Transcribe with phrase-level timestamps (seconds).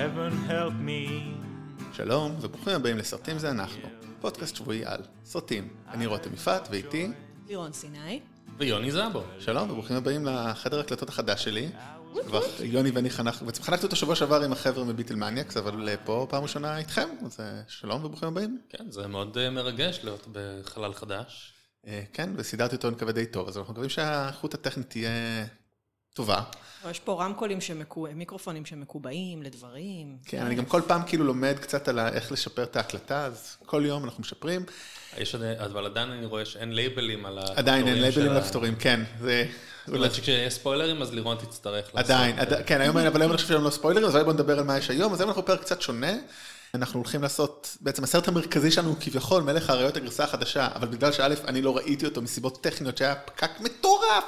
[0.00, 1.10] heaven help me.
[1.92, 3.88] שלום וברוכים הבאים לסרטים זה אנחנו,
[4.20, 5.68] פודקאסט שבועי על סרטים.
[5.88, 7.08] אני רותם יפעת ואיתי,
[7.48, 8.20] לירון סיני.
[8.58, 9.22] ויוני זאבו.
[9.38, 11.68] שלום וברוכים הבאים לחדר הקלטות החדש שלי.
[12.26, 16.26] כבר יוני ואני חנכנו, בעצם חנכתי אותו שבוע שעבר עם החבר'ה מביטל מניאקס, אבל פה
[16.30, 18.60] פעם ראשונה איתכם, אז אה, שלום וברוכים הבאים.
[18.68, 21.52] כן, זה מאוד אה, מרגש להיות בחלל חדש.
[21.86, 25.10] אה, כן, וסידרתי אותו, אני מקווה די טוב, אז אנחנו מקווים שהאיכות הטכנית תהיה
[26.14, 26.40] טובה.
[26.90, 28.06] יש פה רמקולים, שמקו...
[28.14, 30.16] מיקרופונים שמקובעים לדברים.
[30.26, 33.82] כן, אני גם כל פעם כאילו לומד קצת על איך לשפר את ההקלטה, אז כל
[33.86, 34.64] יום אנחנו משפרים.
[35.18, 39.46] יש, אבל עדיין אני רואה שאין לייבלים על הכפתורים עדיין אין לייבלים לכפתורים, כן, זה...
[39.86, 42.10] זאת אומרת שכשיש ספוילרים אז לירון תצטרך לעשות.
[42.10, 44.58] עדיין, עד- כן, היום, אבל היום אני חושב שהיום לא ספוילרים, אז אולי בוא נדבר
[44.58, 45.12] על מה יש היום.
[45.12, 46.12] אז היום אנחנו בפרק קצת שונה.
[46.74, 51.12] אנחנו הולכים לעשות, בעצם הסרט המרכזי שלנו הוא כביכול מלך האריות הגרסה החדשה, אבל בגלל
[51.12, 54.24] שא', אני לא ראיתי אותו מסיבות טכניות שהיה פקק מטורף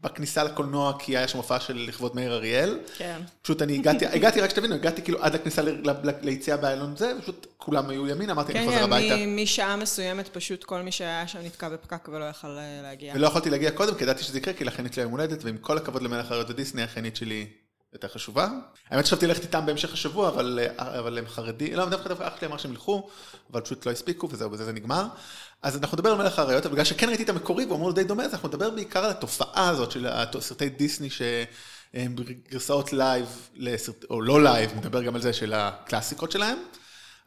[0.00, 2.78] בכניסה לקולנוע, כי היה שם הופעה של לכבוד מאיר אריאל.
[2.98, 3.20] כן.
[3.42, 5.36] פשוט אני הגעתי, הגעתי רק שתבינו, הגעתי כאילו עד
[5.84, 5.90] ל-
[6.22, 9.14] ליציאה באיילון זה, פשוט כולם היו ימין, אמרתי, אני כן, חוזר כן, הביתה.
[9.18, 13.12] מ- משעה מסוימת פשוט כל מי שהיה שם נתקע בפקק ולא יכל אה, להגיע.
[13.16, 15.76] ולא יכולתי להגיע קודם, כי ידעתי שזה יקרה, כי לאחיינית שלי יום הולדת, ועם כל
[15.78, 17.46] הכבוד למלך האריות ודיסני, האחיינית שלי
[17.92, 18.48] יותר חשובה.
[18.90, 22.46] האמת שחשבתי ללכת איתם בהמשך השבוע, אבל, אבל הם חרדים, לא, דווקא דווקא אח שלי
[22.46, 23.08] אמר שהם ילכו,
[23.52, 25.06] אבל פשוט לא הספיקו, וזהו, בזה זה נגמר.
[25.62, 28.04] אז אנחנו נדבר על מלך האריות, אבל בגלל שכן ראיתי את המקורי, והוא אמור די
[28.04, 30.06] דומה, אז אנחנו נדבר בעיקר על התופעה הזאת של
[30.40, 32.16] סרטי דיסני שהם
[32.50, 36.58] גרסאות live, לסרט, או לא live, נדבר גם על זה של הקלאסיקות שלהם.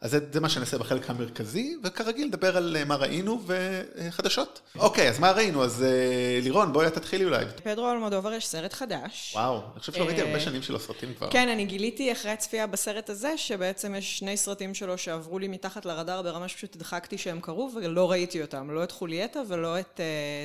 [0.02, 4.60] אז זה, זה מה שנעשה בחלק המרכזי, וכרגיל נדבר על אה, מה ראינו וחדשות.
[4.78, 5.64] אוקיי, אז מה ראינו?
[5.64, 7.44] אז אה, לירון, בואי את תתחילי אולי.
[7.64, 9.32] פדרו אלמודובר יש סרט חדש.
[9.34, 11.30] וואו, אני חושב שלא ראיתי אה, הרבה שנים שלו סרטים כבר.
[11.30, 15.86] כן, אני גיליתי אחרי הצפייה בסרט הזה, שבעצם יש שני סרטים שלו שעברו לי מתחת
[15.86, 18.70] לרדאר ברמה שפשוט הדחקתי שהם קרו ולא ראיתי אותם.
[18.70, 20.00] לא את חולייטה ולא את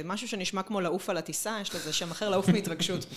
[0.05, 3.05] משהו שנשמע כמו לעוף על הטיסה, יש לזה שם אחר, לעוף מהתרגשות.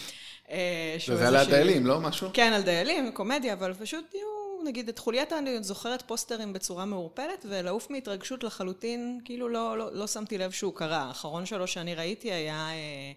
[0.50, 2.30] אה, שהוא זה על הדיילים, לא משהו?
[2.32, 7.46] כן, על דיילים, קומדיה, אבל פשוט יהיו, נגיד, את חולייתה אני זוכרת פוסטרים בצורה מעורפלת,
[7.48, 11.02] ולעוף מהתרגשות לחלוטין, כאילו לא, לא, לא שמתי לב שהוא קרה.
[11.02, 13.12] האחרון שלו שאני ראיתי היה אה,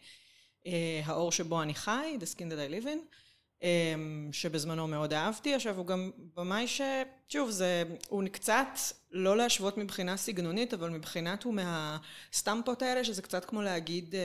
[0.67, 3.15] אה, האור שבו אני חי, The Skin That I Live in,
[3.63, 3.93] אה,
[4.31, 5.53] שבזמנו מאוד אהבתי.
[5.53, 6.81] עכשיו, הוא גם במאי ש...
[7.29, 7.83] שוב, זה...
[8.09, 8.67] הוא קצת
[9.11, 14.21] לא להשוות מבחינה סגנונית, אבל מבחינת הוא מהסטמפות האלה, שזה קצת כמו להגיד, אה,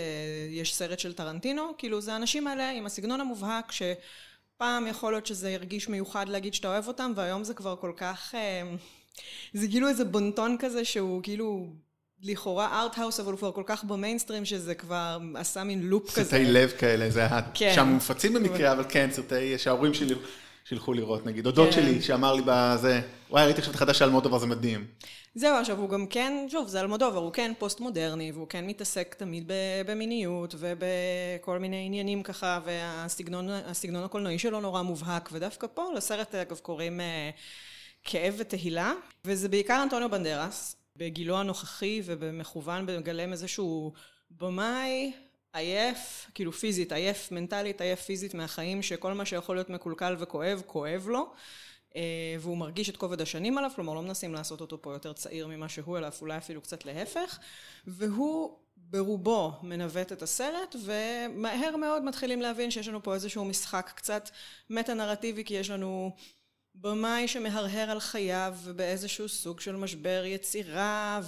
[0.50, 3.82] יש סרט של טרנטינו, כאילו זה האנשים האלה עם הסגנון המובהק, ש...
[4.58, 8.34] פעם יכול להיות שזה ירגיש מיוחד להגיד שאתה אוהב אותם, והיום זה כבר כל כך...
[8.34, 8.62] אה,
[9.52, 11.66] זה כאילו איזה בונטון כזה שהוא כאילו
[12.22, 16.30] לכאורה ארט-האוס, אבל הוא כבר כל כך במיינסטרים שזה כבר עשה מין לופ כזה.
[16.30, 17.72] סרטי לב כאלה, זה היה כן.
[17.74, 20.14] שם מופצים במקרה, אבל כן, סרטי שההורים שלי
[20.64, 21.44] שילכו לראות, נגיד.
[21.44, 21.74] דודות כן.
[21.74, 24.86] שלי שאמר לי בזה, וואי, ראיתי עכשיו את החדש של אלמודובר, זה מדהים.
[25.38, 29.50] זהו, עכשיו הוא גם כן, שוב, זה אלמודובר, הוא כן פוסט-מודרני, והוא כן מתעסק תמיד
[29.86, 36.58] במיניות ובכל מיני עניינים ככה, והסגנון הסגנון הקולנועי שלו נורא מובהק, ודווקא פה לסרט אגב
[36.58, 37.30] קוראים אה,
[38.04, 38.92] כאב ותהילה,
[39.24, 43.92] וזה בעיקר אנטוניו בנדרס, בגילו הנוכחי ובמכוון מגלם איזשהו
[44.30, 45.12] במאי
[45.52, 51.06] עייף, כאילו פיזית, עייף מנטלית, עייף פיזית מהחיים, שכל מה שיכול להיות מקולקל וכואב, כואב
[51.08, 51.32] לו.
[51.98, 55.46] אה, והוא מרגיש את כובד השנים עליו, כלומר לא מנסים לעשות אותו פה יותר צעיר
[55.46, 57.38] ממה שהוא, אלא אולי אפילו קצת להפך,
[57.86, 64.30] והוא ברובו מנווט את הסרט, ומהר מאוד מתחילים להבין שיש לנו פה איזשהו משחק קצת
[64.70, 66.16] מטה-נרטיבי, כי יש לנו
[66.74, 71.20] במאי שמהרהר על חייו באיזשהו סוג של משבר יצירה,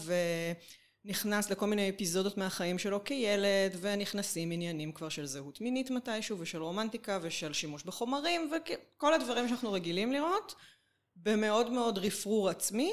[1.05, 6.63] ונכנס לכל מיני אפיזודות מהחיים שלו כילד, ונכנסים עניינים כבר של זהות מינית מתישהו, ושל
[6.63, 8.51] רומנטיקה, ושל שימוש בחומרים,
[8.97, 10.55] וכל הדברים שאנחנו רגילים לראות,
[11.17, 12.93] במאוד מאוד רפרור עצמי,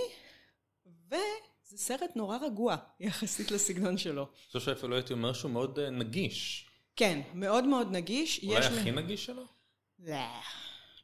[1.07, 4.21] וזה סרט נורא רגוע יחסית לסגנון שלו.
[4.23, 6.67] אני חושב שאפילו הייתי אומר שהוא מאוד אה, נגיש.
[6.95, 8.43] כן, מאוד מאוד נגיש.
[8.43, 9.43] אולי הכי נגיש שלו?
[9.99, 10.15] לא,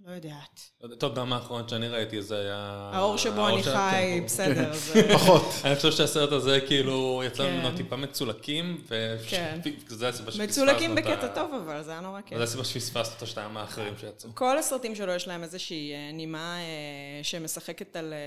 [0.08, 0.70] לא יודעת.
[0.98, 2.90] טוב, גם האחרון שאני ראיתי זה היה...
[2.94, 4.26] האור שבו אני חי, כן.
[4.26, 4.74] בסדר.
[5.14, 5.44] פחות.
[5.66, 7.54] אני חושב שהסרט הזה כאילו יצא כן.
[7.54, 8.82] ממנו טיפה מצולקים,
[9.30, 9.60] כן.
[9.88, 12.38] וזה הסיבה שפספסנו מצולקים את ה- בקטע טוב, אבל זה היה נורא כיף.
[12.38, 14.30] זה הסיבה שפספסנו את השתיים האחרים שיצאו.
[14.34, 18.18] כל הסרטים שלו יש להם איזושהי אה, נימה אה, שמשחקת על אה,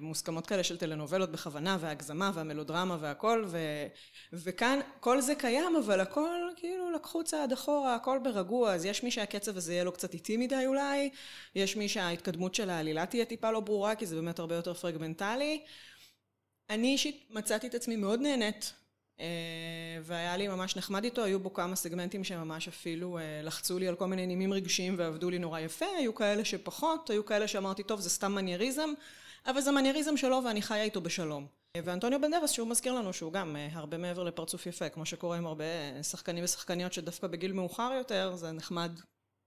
[0.00, 3.58] מוסכמות כאלה של טלנובלות בכוונה, והגזמה והמלודרמה והכל, ו,
[4.32, 9.10] וכאן כל זה קיים, אבל הכל כאילו לקחו צעד אחורה, הכל ברגוע, אז יש מי
[9.10, 11.10] שהקצב הזה יהיה לו קצת איטי מדי אולי,
[11.54, 15.60] יש מי שההתקדמות של העלילה תהיה טיפה לא ברורה, כי זה באמת הרבה יותר פרגמנטלי.
[16.70, 18.72] אני אישית מצאתי את עצמי מאוד נהנית.
[19.20, 19.26] אה,
[20.02, 23.94] והיה לי ממש נחמד איתו, היו בו כמה סגמנטים שממש אפילו אה, לחצו לי על
[23.94, 28.00] כל מיני נימים רגשיים ועבדו לי נורא יפה, היו כאלה שפחות, היו כאלה שאמרתי, טוב,
[28.00, 28.90] זה סתם מנייריזם,
[29.46, 31.46] אבל זה מנייריזם שלו ואני חיה איתו בשלום.
[31.84, 35.46] ואנטוניו בנדרס, שהוא מזכיר לנו שהוא גם אה, הרבה מעבר לפרצוף יפה, כמו שקורה עם
[35.46, 35.64] הרבה
[36.02, 39.00] שחקנים ושחקניות שדווקא בגיל מאוחר יותר, זה נחמד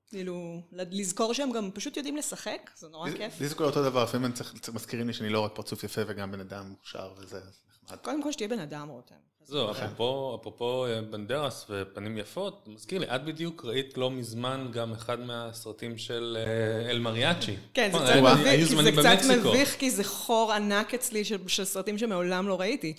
[0.10, 3.42] כאילו, לזכור שהם גם פשוט יודעים לשחק, זה נורא כיף.
[3.42, 6.02] לי זה קורה אותו דבר, לפעמים הם צריך- מזכירים לי שאני לא רק פרצוף יפה
[6.08, 7.40] וגם בן אדם מוכשר וזה
[7.86, 7.98] נחמד.
[7.98, 9.16] קודם כל שתהיה בן אדם, רותם.
[9.46, 14.92] זהו, אפרופו, אפרופו אה, בנדרס ופנים יפות, מזכיר לי, את בדיוק ראית לא מזמן גם
[14.92, 17.56] אחד מהסרטים של אה, אל מריאצ'י.
[17.74, 19.50] כן, זה נכון, קצת מביך, כי זה זמנים קצת במקסיקו.
[19.50, 22.94] מביך, כי זה חור ענק אצלי של סרטים שמעולם לא ראיתי.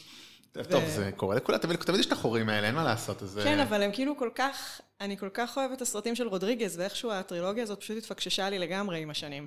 [0.53, 3.23] טוב, זה קורה לכולם, תמיד יש את החורים האלה, אין מה לעשות.
[3.45, 6.79] כן, אה, אבל הם כאילו כל כך, אני כל כך אוהבת את הסרטים של רודריגז,
[6.79, 9.47] ואיכשהו הטרילוגיה הזאת פשוט התפקששה לי לגמרי עם השנים.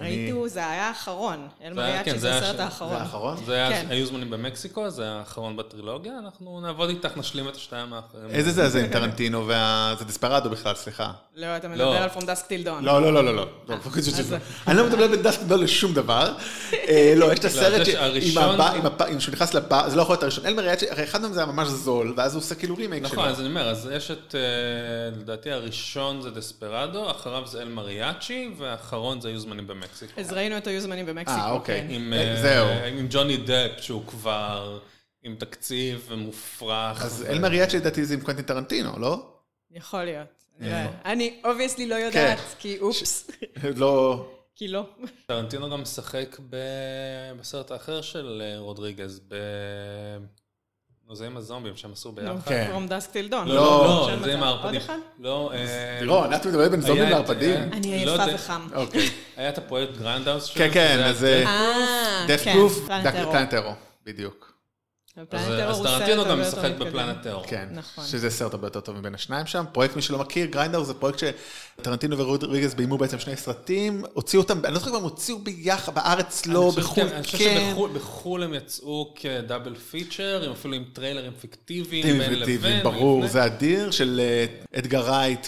[0.00, 1.48] ראיתי, זה היה האחרון.
[1.64, 2.92] אל זה מריאצ'י כן, זה זה הסרט ש- האחרון.
[2.96, 3.36] זה האחרון?
[3.46, 3.86] זה היה, כן.
[3.90, 8.30] היו זמנים במקסיקו, זה האחרון בטרילוגיה, אנחנו נעבוד איתך, נשלים את השתיים האחרים.
[8.30, 9.94] איזה זה הזה עם טרנטינו וה...
[9.98, 11.12] זה דספרדו בכלל, סליחה.
[11.36, 11.74] לא, אתה לא.
[11.74, 12.80] מדבר על From Dusk Till Dawn.
[12.82, 13.46] לא, לא, לא, לא, לא.
[13.68, 13.76] לא,
[14.66, 16.34] אני לא מדבר בין דסק גדול לשום דבר.
[16.88, 19.54] אה, לא, יש את הסרט זה ש- עם שהראשון- הבא- עם הפ- עם שהוא נכנס
[19.54, 20.46] לבר, זה לא יכול להיות הראשון.
[20.46, 23.12] אלמר יאצ'י, הרי אחד מהם זה היה ממש זול, ואז הוא עושה כאילו רימייק שלו.
[23.18, 24.40] נכון, אז אני אומר, אז יש את, אה,
[25.20, 29.81] לדעתי הראשון זה דספרדו, אחריו זה אל מריאצ'י, והאחרון זה היו זמנים במקסיקו.
[30.16, 31.80] אז ראינו את היו זמנים במקסיקו, אה, אוקיי.
[31.80, 31.86] כן.
[31.94, 32.68] עם, אה, אה, זהו.
[32.98, 34.80] עם ג'וני דפ, שהוא כבר
[35.22, 37.04] עם תקציב ומופרך.
[37.04, 39.26] אז ו- אלמר יאצ'י לדעתי זה עם קוונטין טרנטינו, לא?
[39.70, 40.26] יכול להיות.
[40.60, 40.84] אני אה.
[40.84, 43.30] לא- אני obviously לא יודעת, כי אופס.
[43.76, 44.26] לא...
[44.54, 44.86] כי לא.
[45.26, 46.56] טרנטינו גם משחק ב-
[47.40, 49.34] בסרט האחר של רודריגז, ב...
[51.08, 52.32] נו, זה עם הזומבים שהם עשו ביחד.
[52.46, 52.70] כן.
[52.72, 53.44] From Dusk Till Dawn.
[53.48, 54.32] לא, לא, של זה.
[54.34, 54.80] עם עוד הערפדים.
[54.80, 54.96] אחד?
[55.20, 57.50] לא, אה, לירון, את מדברת בין זומבים לערפדים?
[57.50, 58.34] היה- אני לא עייפה.
[58.34, 58.68] וחם.
[58.74, 59.10] אוקיי.
[59.36, 63.32] היה את הפרויקט Grindhouse כן, כן, שזה אז היה- אה, Death כן, Proof, Planet Terror.
[63.32, 63.72] Planet Terror,
[64.06, 64.51] בדיוק.
[65.16, 66.70] אז- סרט טרנטינו גם משחק.
[66.78, 67.44] ב Planet Terror.
[67.46, 68.04] כן, נכון.
[68.04, 69.64] שזה סרט הרבה יותר טוב מבין השניים שם.
[69.72, 71.18] פרויקט, מי שלא מכיר, Grindhouse זה פרויקט
[71.80, 75.94] שטרנטינו ורודריגז ביימו בעצם שני סרטים, הוציאו אותם, אני לא זוכר אם הם הוציאו ביחד,
[75.94, 77.66] בארץ לא, בחו"ל כן, אני חושב כן.
[77.70, 82.82] שבחו"ל בחו"ל הם יצאו כ double feature, עם אפילו עם טריילרים פיקטיביים, טיבי בין לבין.
[82.82, 83.26] ברור.
[83.26, 85.46] זה אדיר, של אה, אדגר רייט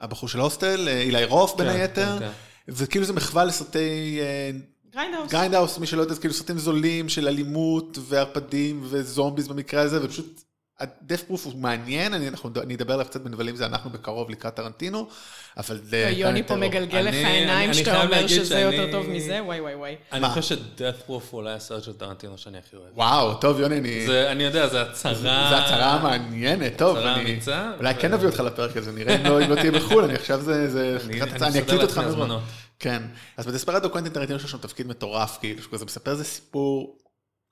[0.00, 2.28] והבחור של הוסטל, אה, אילי רות' בין כן, היתר, כן,
[2.68, 4.50] וכאילו זה מחווה לסרטי אה,
[4.92, 5.30] Grindhouse.
[5.32, 10.04] Grindhouse, מי שלא יודע, זה כאילו סרטים זולים של אלימות וערפדים ו zombies במקרה הזה,
[10.04, 10.40] ופשוט,
[10.80, 14.30] ה Death Proof הוא מעניין, אני, אנחנו, אני אדבר עליו קצת בנבלים, זה אנחנו בקרוב
[14.30, 15.08] לקראת טרנטינו,
[15.56, 15.80] אבל...
[15.92, 16.56] אה, יוני פה.
[16.56, 19.96] מגלגל לך אני- עיניים שאתה אומר שזה יותר שאני- טוב מזה, וואי וואי וואי.
[20.12, 20.28] אני?
[20.28, 22.96] חושב ש Death Proof הוא אולי הסרט של טרנטינו שאני הכי אוהב.
[22.98, 24.06] וואו, טוב, יוני, אני...
[24.06, 25.14] זה, אני יודע, זה הצהרה...
[25.50, 27.22] זו הצהרה מעניינת, טוב, הצהרה אני...
[27.32, 30.14] אמיצה, אולי ו- כן נביא אותך לפרק הזה, נראה אם לא לא תהיה בחו"ל, אני
[30.14, 30.70] עכשיו זה...
[30.70, 31.22] זה- אני-
[31.60, 31.98] אקליט אותך.
[31.98, 32.42] הזמנות.
[32.80, 33.02] כן,
[33.36, 36.98] אז בדספרדו קוונטין טרנטינו יש לו שם תפקיד מטורף, כאילו, שהוא כזה מספר איזה סיפור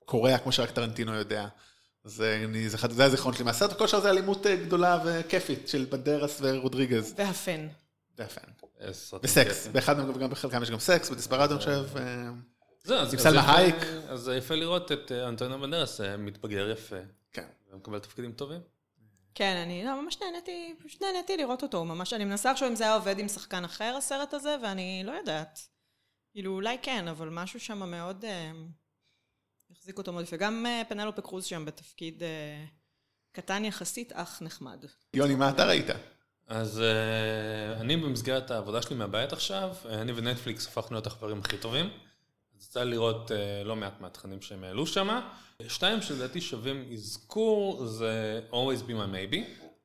[0.05, 1.47] קורע כמו שרק טרנטינו יודע.
[2.03, 5.67] זה, אני, זה, אחד- זה הזיכרון שלי מהסרט, וכל שאר זה אלימות אה, גדולה וכיפית
[5.67, 7.13] של בנדרס ורודריגז.
[8.17, 8.41] והפן.
[8.91, 9.67] סרט וסקס.
[9.67, 11.85] באחד מהם וגם בחלקם יש גם סקס, בדספרדו אני חושב.
[11.97, 12.29] אה,
[12.83, 13.75] זהו, אז- יפה- הייק.
[14.07, 16.95] אז זה יפה לראות את אה, אנטוניו בנדרס אה, מתבגר יפה,
[17.33, 17.45] כן.
[17.73, 18.59] ומקבל תפקידים טובים.
[19.35, 22.83] כן, אני לא, ממש נהניתי, פשוט נהניתי לראות אותו, ממש, אני מנסה עכשיו אם זה
[22.83, 25.59] היה עובד עם שחקן אחר, הסרט הזה, ואני לא יודעת.
[26.31, 28.25] כאילו, אולי כן, אבל משהו שם מאוד...
[28.25, 28.51] אה,
[29.71, 30.37] החזיק אותו מאוד יפה.
[30.37, 32.65] גם אה, פנלופה קרוז שם בתפקיד אה,
[33.31, 34.85] קטן יחסית, אך נחמד.
[35.13, 35.87] יוני, מה אתה ראית?
[36.49, 41.57] אז uh, אני במסגרת העבודה שלי מהבית עכשיו, אה, אני ונטפליקס הפכנו להיות החברים הכי
[41.57, 41.89] טובים.
[42.59, 45.19] אז יצא לראות uh, לא מעט מהתכנים שהם העלו שם.
[45.67, 49.37] שתיים שלדעתי שווים אזכור זה Always Be My Maybe.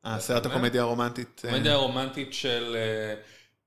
[0.06, 1.43] אה, סרט הקומדיה הרומנטית.
[1.44, 3.15] אה, קומדיה רומנטית של, אה,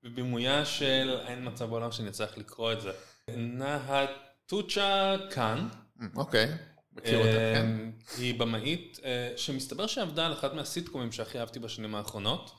[0.04, 2.92] בבימויה של, אין מצב בעולם שאני אצטרך לקרוא את זה.
[3.38, 5.68] נהטוצ'ה קאן.
[6.16, 6.48] אוקיי,
[6.94, 7.66] מכיר אותה, כן.
[7.66, 12.52] אה, היא במאית אה, שמסתבר שעבדה על אחד מהסיטקומים שהכי אהבתי בשנים האחרונות.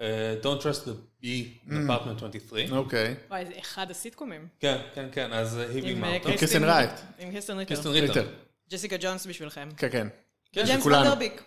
[0.00, 2.70] אה, Don't Trust the Bee, Department 23.
[2.70, 3.14] אוקיי.
[3.28, 4.48] וואי, זה אחד הסיטקומים.
[4.60, 6.28] כן, כן, כן, אז אה, היא עם אה, אותו.
[6.38, 6.90] קריסטין ריט.
[7.18, 7.74] עם קריסטין ריטר.
[7.74, 8.26] קריסטין ריטר.
[8.70, 9.68] ג'סיקה ג'ונס בשבילכם.
[9.76, 10.08] כן, כן.
[10.52, 10.86] כן, ג'יימס.
[10.86, 11.42] ונדרביק.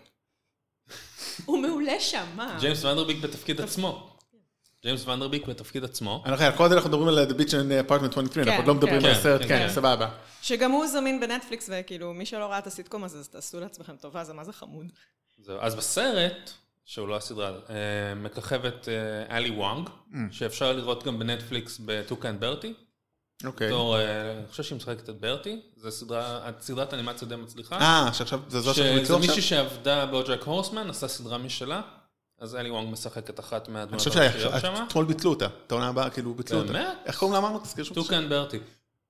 [1.46, 2.58] הוא מעולה שם, מה?
[2.60, 4.18] ג'יימס ונדרביק בתפקיד עצמו.
[4.84, 6.24] ג'יימס ונדרביק בתפקיד עצמו.
[6.26, 9.08] אנחנו זה אנחנו מדברים על The Bitch in Apartment 23, אנחנו עוד לא מדברים כן,
[9.08, 9.74] על הסרט, כן, כן, כן.
[9.74, 10.10] סבבה.
[10.42, 14.24] שגם הוא זמין בנטפליקס, וכאילו, מי שלא ראה את הסיטקום הזה, אז תעשו לעצמכם טובה,
[14.24, 14.92] זה מה זה חמוד.
[15.60, 16.52] אז בסרט,
[16.88, 19.90] שהוא לא הסדרה, אה, מככבת אה, אלי וונג,
[20.32, 22.74] שאפשר לראות גם בנטפליקס ב Tuca and Bertie.
[23.46, 23.72] אוקיי.
[23.72, 27.78] אה, אני חושב שהיא משחקת את ברטי, זו סדרה, סדרת אנימציה די מצליחה.
[27.78, 29.70] אה, שעכשיו, זה זו שאנחנו שזה נקרוא מישהי עכשיו?
[29.70, 31.82] שעבדה בוג'ק הורסמן, עשה סדרה משלה,
[32.40, 34.76] אז אלי וונג משחק את אחת חושב הראשיות שם.
[34.76, 36.74] שאתמול ביטלו אותה, את העונה הבאה, כאילו ביטלו אותה.
[36.74, 36.98] באמת?
[37.06, 37.60] איך קוראים לה אמרנו?
[37.60, 37.96] תזכיר שוב.
[37.96, 38.60] Tuca and Bertie.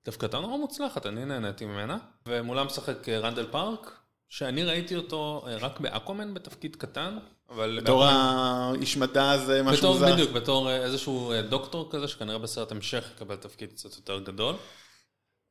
[0.04, 1.98] דווקא הייתה נורא מוצלחת, אני נהניתי ממנה.
[2.26, 3.92] ומולה משחק רנדל פארק,
[4.28, 7.18] שאני ראיתי אותו רק באקוומן בתפקיד קטן,
[7.50, 7.80] אבל...
[7.82, 10.12] בתור האיש מדע זה משהו מוזר.
[10.12, 14.54] בדיוק, בתור אה, איזשהו אה, דוקטור כזה, שכנראה בסרט המשך יקבל תפקיד קצת יותר גדול.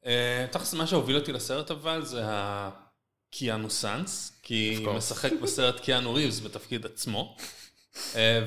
[0.05, 4.89] אה, תכלס, מה שהוביל אותי לסרט אבל זה הקיאנו סאנס, כי course.
[4.89, 7.35] משחק בסרט קיאנו ריבס בתפקיד עצמו.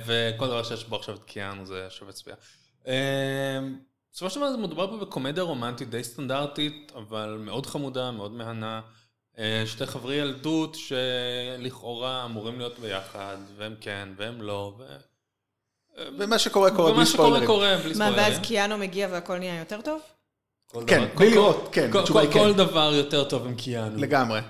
[0.06, 2.36] וכל דבר שיש בו עכשיו את קיאנו זה שווה צפייה.
[4.12, 8.80] בסופו של דבר מדובר פה בקומדיה רומנטית די סטנדרטית, אבל מאוד חמודה, מאוד מהנה.
[9.38, 14.84] אה, שתי חברי ילדות שלכאורה אמורים להיות ביחד, והם כן, והם לא, ו...
[16.18, 17.46] ומה שקורה קורה בלי ומה שקורה ספוילרים.
[17.46, 18.18] קורה בלי מה, ספוילרים.
[18.18, 20.00] ואז קיאנו מגיע והכל נהיה יותר טוב?
[20.86, 22.56] כן, בלי לראות, כן, כל- התשובה היא כל- כל כן.
[22.56, 23.98] דבר יותר טוב עם קיאנו.
[24.00, 24.40] לגמרי.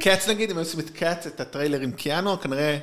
[0.00, 2.78] Cats נגיד, אם היו עושים את Cats, את הטריילר עם קיאנו, כנראה...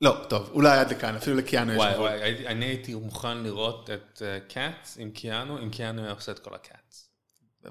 [0.00, 2.06] לא, טוב, אולי עד לכאן, אפילו לקיאנו יש וואי גבול.
[2.08, 6.54] וואי, אני הייתי מוכן לראות את Cats עם קיאנו, אם קיאנו היה עושה את כל
[6.54, 7.09] ה Cats.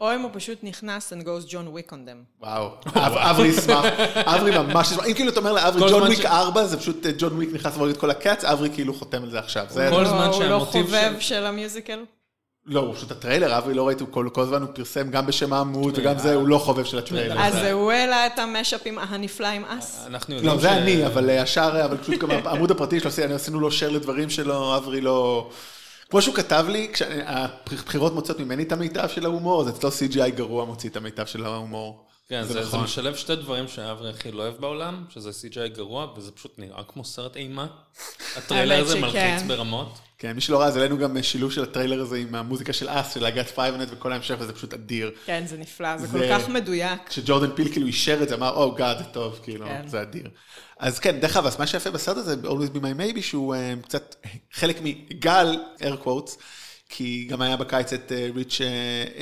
[0.01, 2.41] או אם הוא פשוט נכנס and goes John Wick on them.
[2.41, 6.25] וואו, אב- אברי ישמח, אברי ממש ישמח, אם כאילו אתה אומר לאברי ג'ון וויק ש-
[6.25, 9.23] 4, זה פשוט אה, ג'ון וויק נכנס להוריד את כל ה Cats, אברי כאילו חותם
[9.23, 9.65] על זה עכשיו.
[9.69, 11.99] כל הוא זמן לא- הוא לא שהמוטיב חובב של- של ה musical?
[12.65, 15.93] לא, הוא פשוט הטריילר, אברי לא ראיתי, הוא כל הזמן הוא פרסם גם בשם העמוד
[15.97, 17.35] וגם זה, הוא לא חובב של הטריילר.
[17.41, 20.03] אז הוא העלה את ה mashup עם הנפלא עם Us?
[20.07, 23.59] אנחנו יודעים לא, זה אני, אבל אה, השאר, אבל פשוט גם העמוד הפרטי שלו, עשינו-
[23.59, 25.49] לו share לדברים שלו, אברי לא...
[26.09, 30.65] כמו שהוא כתב לי, כשהבחירות מוצאות ממני את המיטב של ההומור, אז אצלו CGI גרוע
[30.65, 32.05] מוציא את המיטב של ההומור.
[32.29, 32.83] כן, זה, זה נכון.
[32.83, 37.05] משלב שתי דברים שאברי הכי לא אוהב בעולם, שזה CGI גרוע, וזה פשוט נראה כמו
[37.05, 37.67] סרט אימה.
[38.37, 38.99] הטריילר הזה.
[38.99, 39.99] מלחיץ ברמות.
[40.17, 43.13] כן, מי שלא ראה, אז העלינו גם שילוב של הטריילר הזה עם המוזיקה של Us,
[43.13, 45.11] של I Got 5 on It וכל ההמשך, וזה פשוט אדיר.
[45.25, 46.99] כן, זה נפלא, זה זה- כל כך מדויק.
[47.09, 49.87] כשג'ורדן פיל כאילו אישר את זה, אמר, oh God, זה טוב, כאילו, כן.
[49.87, 50.29] זה אדיר.
[50.79, 53.73] אז כן, דרך אגב, אז מה שיפה בסרט הזה, Always Be My Maybe, שהוא אה,
[53.83, 54.15] קצת
[54.51, 56.31] חלק מגל, air quotes,
[56.89, 58.61] כי גם היה בקיץ את אה, Rich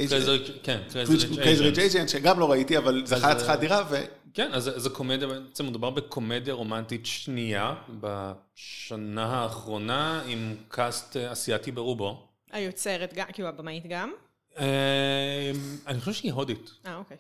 [0.10, 1.78] Crazy- כן, Rich Rich Asians.
[1.78, 3.96] Asians, שגם לא ראיתי, אבל זכה אז, הצלחה אה, אדירה, ו...
[4.34, 11.72] כן, אז זה- קומדיה, בעצם מדובר בקומדיה רומנטית שנייה בשנה האחרונה עם קאסט אה, אסיאתי
[11.72, 12.28] ברובו.
[12.52, 14.12] היוצרת גם, כאילו הבמאית גם?
[14.60, 15.52] אה,
[15.88, 16.72] אני חושב שהיא הודית.
[16.88, 17.18] אה, אוקיי.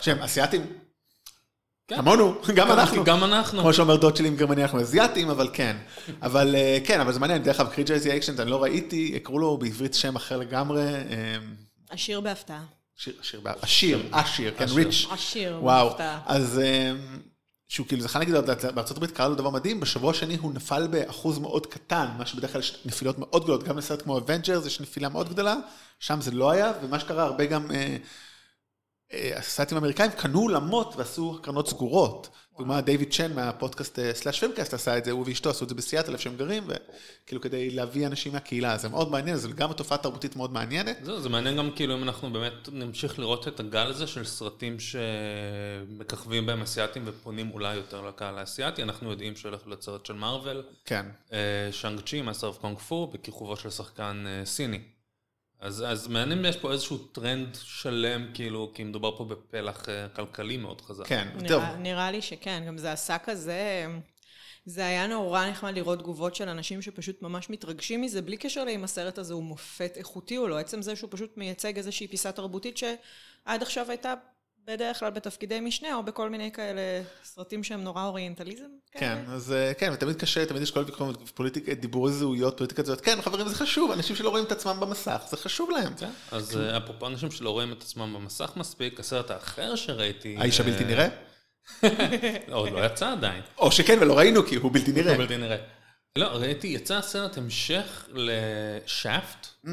[0.00, 0.66] שהם אסיאתים.
[1.96, 3.04] כמונו, גם אנחנו.
[3.04, 3.60] גם אנחנו.
[3.60, 5.76] כמו שאומר דוד שלי עם גרמני, אנחנו אסיאתים, אבל כן.
[6.22, 9.38] אבל אה, כן, אבל זה מעניין, דרך אגב, Crazy Rich Asians, אני לא ראיתי, קראו
[9.38, 10.82] לו בעברית שם אחר לגמרי.
[10.82, 11.36] אה,
[11.90, 12.62] עשיר בהפתעה.
[12.96, 14.66] שיר, שיר, עשיר, עשיר, כן.
[14.74, 15.06] Rich.
[15.10, 16.20] עשיר בהפתעה.
[16.26, 16.92] אז אה,
[17.68, 18.34] שהוא כאילו זכה נגיד,
[18.74, 22.52] בארצות הברית קרה לו דבר מדהים, בשבוע השני הוא נפל באחוז מאוד קטן, מה שבדרך
[22.52, 25.56] כלל יש נפילות מאוד גדולות, גם לסרט כמו Avengers יש נפילה מאוד גדולה,
[25.98, 27.66] שם זה לא היה, ומה שקרה, הרבה גם
[29.36, 32.28] הסרטים האמריקאים קנו אולמות ועשו הקרנות סגורות.
[32.58, 35.74] דוגמה, דיוויד צ'ן מהפודקאסט אה, Slash Filmcast עשה את זה, הוא ואשתו עשו את זה
[35.74, 39.98] בסיאטל, איפה שהם גרים, וכאילו כדי להביא אנשים מהקהילה, זה מאוד מעניין, זה גם תופעה
[39.98, 40.96] תרבותית מאוד מעניינת.
[41.02, 44.76] זהו, זה מעניין גם כאילו אם אנחנו באמת נמשיך לראות את הגל הזה של סרטים
[44.80, 48.82] שמככבים בהם אסיאתים ופונים אולי יותר לקהל האסיאתי.
[48.82, 51.06] אנחנו יודעים שהולך להיות סרט של מארוול, כן.
[51.70, 54.80] Shang-Chi, Master of Kung Fu, בכיכובו של שחקן אה, סיני.
[55.62, 60.08] אז, אז מעניין אם יש פה איזשהו טרנד שלם, כאילו, כי מדובר פה בפלח אה,
[60.08, 61.06] כלכלי מאוד חזק.
[61.06, 61.62] כן, טוב.
[61.62, 63.86] נראה, נראה לי שכן, גם זה עשה כזה...
[64.66, 68.84] זה היה נורא נחמד לראות תגובות של אנשים שפשוט ממש מתרגשים מזה, בלי קשר לאם
[68.84, 70.58] הסרט הזה הוא מופת איכותי או לא.
[70.58, 74.14] עצם זה שהוא פשוט מייצג איזושהי פיסה תרבותית שעד עכשיו הייתה
[74.66, 78.66] בדרך כלל בתפקידי משנה, או בכל מיני כאלה סרטים שהם נורא אוריינטליזם.
[78.92, 79.18] כן.
[79.28, 83.22] אז אה, כן, ותמיד קשה, תמיד יש כל ויכוחים, פוליטיקה, דיבורי זהויות, פוליטיקה זהויות, כן,
[83.22, 85.94] חברים, זה חשוב, אנשים שלא רואים את עצמם במסך, זה חשוב להם.
[85.94, 90.36] כן, אז אה, אפרופו אנשים שלא רואים את עצמם במסך מספיק, הסרט האחר שראיתי...
[90.38, 91.08] האיש אה, הבלתי נראה?
[92.52, 93.42] עוד לא יצא עדיין.
[93.58, 95.10] או שכן ולא ראינו, כי הוא בלתי נראה.
[95.10, 95.56] הוא בלתי נראה.
[96.16, 99.46] לא, ראיתי, יצא סרט המשך לשאפט.
[99.66, 99.68] Mm.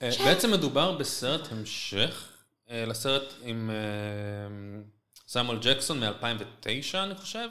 [0.00, 2.31] בעצם מדובר בסרט המשך
[2.72, 3.76] לסרט עם אה,
[5.28, 7.48] סמואל ג'קסון מ-2009, אני חושב,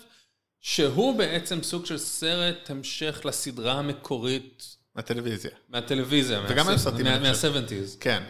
[0.62, 5.52] שהוא בעצם סוג של סרט המשך לסדרה המקורית מהטלוויזיה.
[5.70, 7.54] מהטלוויזיה, וגם היו סרטים, אני חושב.
[7.54, 7.98] מה-70's.
[8.00, 8.24] כן.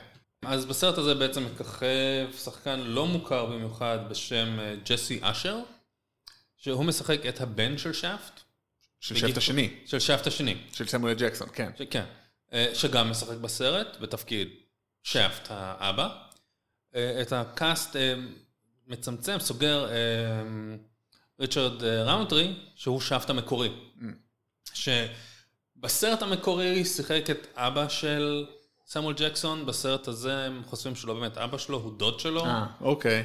[0.45, 5.57] אז בסרט הזה בעצם מככב שחקן לא מוכר במיוחד בשם אה, ג'סי אשר,
[6.57, 8.41] שהוא משחק את הבן של שאפט.
[8.99, 11.71] של שאפט השני, של שאפט השני, של סמואל ג'קסון, כן.
[11.89, 12.03] כן.
[12.53, 14.47] אה, שגם משחק בסרט בתפקיד
[15.03, 16.30] שאפט האבא.
[16.95, 18.13] אה, את ה cast אה,
[18.87, 19.95] מצמצם, סוגר אה,
[21.39, 23.69] ריצ'רד ראונדטרי, שהוא שאפט המקורי.
[24.73, 28.45] שבסרט המקורי שיחק את אבא של
[28.87, 32.45] סמואל ג'קסון, בסרט הזה הם חושפים שהוא לא באמת אבא שלו, הוא דוד שלו.
[32.45, 33.23] אה, אוקיי.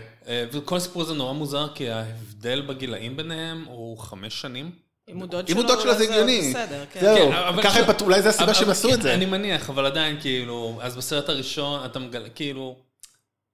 [0.52, 4.70] וכל הסיפור הזה נורא מוזר, כי ההבדל בגילאים ביניהם הוא חמש שנים.
[5.08, 6.50] אם הוא דוד אם שלו, הוא דוד שלו אז זה הגיוני.
[6.50, 7.00] בסדר, כן.
[7.00, 9.14] זהו, כן, אבל ככה הם פתרו, אולי זה הסיבה שהם עשו את זה.
[9.14, 12.76] אני מניח, אבל עדיין, כאילו, אז בסרט הראשון אתה מגלה, כאילו,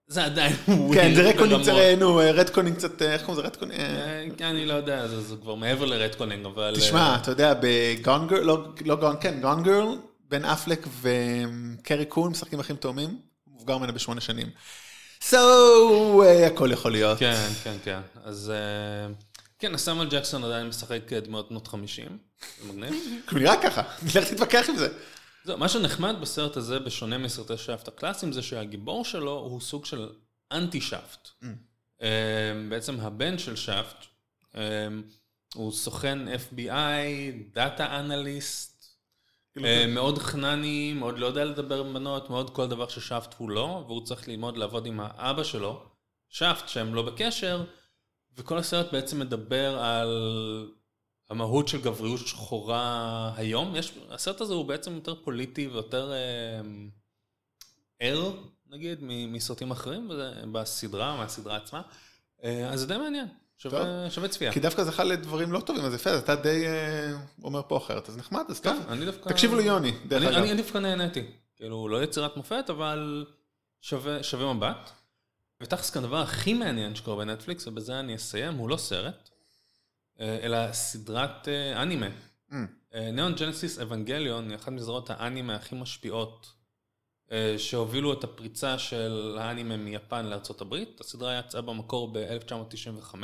[0.08, 1.64] זה עדיין weird כן, זה ברמות.
[1.64, 3.80] זה, נו, retconning קצת, אה, איך קוראים לזה retconning?
[3.80, 6.74] אה, כן, אני לא יודע, זה כבר מעבר ל retconning, אבל...
[6.76, 9.96] תשמע, אה, אתה יודע, בגון גרל, לא, לא גון, כן, גון גרל,
[10.28, 13.18] בן אפלק וקרי קון משחקים אחים תאומים,
[13.54, 14.48] מבוגר ממנה בשמונה שנים.
[15.30, 15.36] So,
[16.22, 17.18] אה, הכל יכול להיות.
[17.18, 18.00] כן, כן, כן.
[18.24, 19.12] אז אה,
[19.58, 22.06] כן, סמואל ג'קסון עדיין משחק אה, דמויות בנות 50.
[22.62, 22.94] זה מגניב.
[23.30, 23.82] הוא נראה ככה,
[24.14, 24.88] לך תתווכח עם זה.
[25.44, 30.08] זהו, מה שנחמד בסרט הזה, בשונה מסרטי שפט הקלאסיים, זה שהגיבור שלו הוא סוג של
[30.52, 31.28] אנטי שפט.
[32.02, 34.04] אה, בעצם הבן של שפט,
[34.56, 34.88] אה,
[35.54, 38.72] הוא סוכן FBI, דאטה אנליסט,
[39.88, 44.06] מאוד חנני, מאוד לא יודע לדבר עם בנות, מאוד כל דבר ששפט הוא לא, והוא
[44.06, 45.86] צריך ללמוד לעבוד עם האבא שלו,
[46.28, 47.64] שפט, שהם לא בקשר,
[48.36, 50.12] וכל הסרט בעצם מדבר על
[51.32, 53.76] המהות של גבריות שחורה היום.
[53.76, 56.60] יש, הסרט הזה הוא בעצם יותר פוליטי ויותר אה,
[58.00, 58.32] ער,
[58.70, 60.10] נגיד, מסרטים אחרים
[60.52, 61.82] בסדרה, מהסדרה עצמה.
[62.44, 63.26] אה, אז זה די מעניין,
[63.58, 64.52] שווה, שווה צפייה.
[64.52, 67.12] כי דווקא זכה לדברים לא טובים, אז יפה, אז אתה די אה,
[67.42, 68.72] אומר פה אחרת, אז נחמד, אז טוב.
[68.72, 69.28] כן, אני דווקא...
[69.28, 70.38] תקשיבו ליוני, דרך אני, אגב.
[70.38, 71.24] אני, אני דווקא נהניתי.
[71.56, 73.26] כאילו, לא יצירת מופת, אבל
[73.80, 74.90] שווה, שווה מבט.
[75.62, 79.30] ותכלס כאן הדבר הכי מעניין שקורה בנטפליקס, ובזה אני אסיים, הוא לא סרט,
[80.20, 82.08] אלא סדרת אה, אנימה.
[82.50, 82.54] Mm.
[83.12, 86.52] ניאון ג'נסיס אבנגליון היא אחת מסדרות האנימה הכי משפיעות
[87.32, 91.00] אה, שהובילו את הפריצה של האנימה מיפן לארצות הברית.
[91.00, 93.16] הסדרה יצאה במקור ב-1995.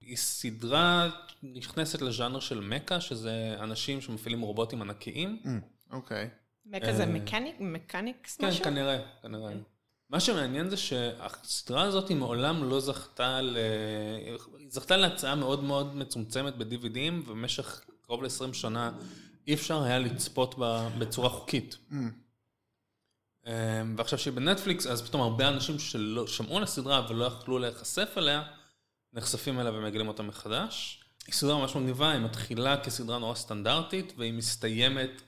[0.00, 1.10] היא סדרה
[1.42, 5.42] נכנסת לז'אנר של מקה, שזה אנשים שמפעילים רובוטים ענקיים.
[5.44, 5.48] Mm,
[5.90, 6.30] אוקיי.
[6.66, 8.64] מכה זה אה, מקניק, מקניקס כן, משהו?
[8.64, 9.52] כנראה, כנראה.
[10.10, 13.56] מה שמעניין זה שהסדרה הזאת מעולם לא זכתה ל...
[14.58, 18.92] היא זכתה להצעה מאוד מאוד מצומצמת ב-DVDים, ובמשך קרוב ל-20 שנה
[19.46, 21.76] אי אפשר היה לצפות בה בצורה חוקית.
[21.90, 21.94] Mm.
[23.46, 28.14] אמ, ועכשיו שהיא בנטפליקס, אז פתאום הרבה אנשים שלא שמעו על הסדרה ולא יכלו להיחשף
[28.16, 28.42] אליה,
[29.12, 31.04] נחשפים אליה ומגלים אותה מחדש.
[31.26, 35.22] היא סדרה ממש מגניבה, היא מתחילה כסדרה נורא סטנדרטית, והיא מסתיימת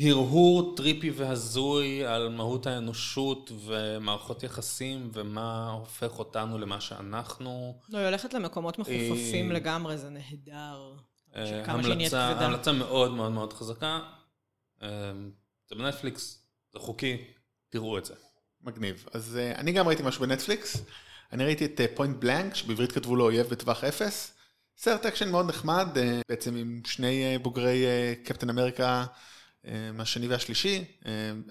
[0.00, 7.78] כהרהור טריפי והזוי על מהות האנושות ומערכות יחסים ומה הופך אותנו למה שאנחנו.
[7.88, 10.92] לא, היא הולכת למקומות מחופפים היא- לגמרי, זה נהדר.
[11.36, 12.26] אה, המלצה.
[12.28, 14.00] המלצה מאוד מאוד מאוד חזקה.
[14.82, 14.88] אה,
[15.68, 17.16] זה בנטפליקס, זה חוקי,
[17.68, 18.14] תראו את זה.
[18.62, 19.06] מגניב.
[19.12, 20.76] אז אני גם ראיתי משהו בנטפליקס.
[21.32, 24.32] אני ראיתי את Point Blank, שבעברית כתבו לו אויב בטווח אפס.
[24.78, 25.88] סרט אקשן מאוד נחמד,
[26.28, 27.84] בעצם עם שני בוגרי
[28.24, 29.04] קפטן אמריקה
[29.66, 31.06] אה, מהשני והשלישי, אה,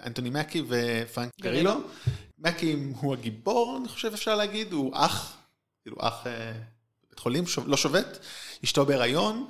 [0.06, 1.74] אנטוני מקי ופרנק גרילו.
[2.40, 5.38] מקי הוא הגיבור, אני חושב אפשר להגיד, הוא אח,
[5.82, 6.30] כאילו אח uh,
[7.06, 8.20] בבית חולים, שוב, לא שובת,
[8.64, 9.48] אשתו בהיריון.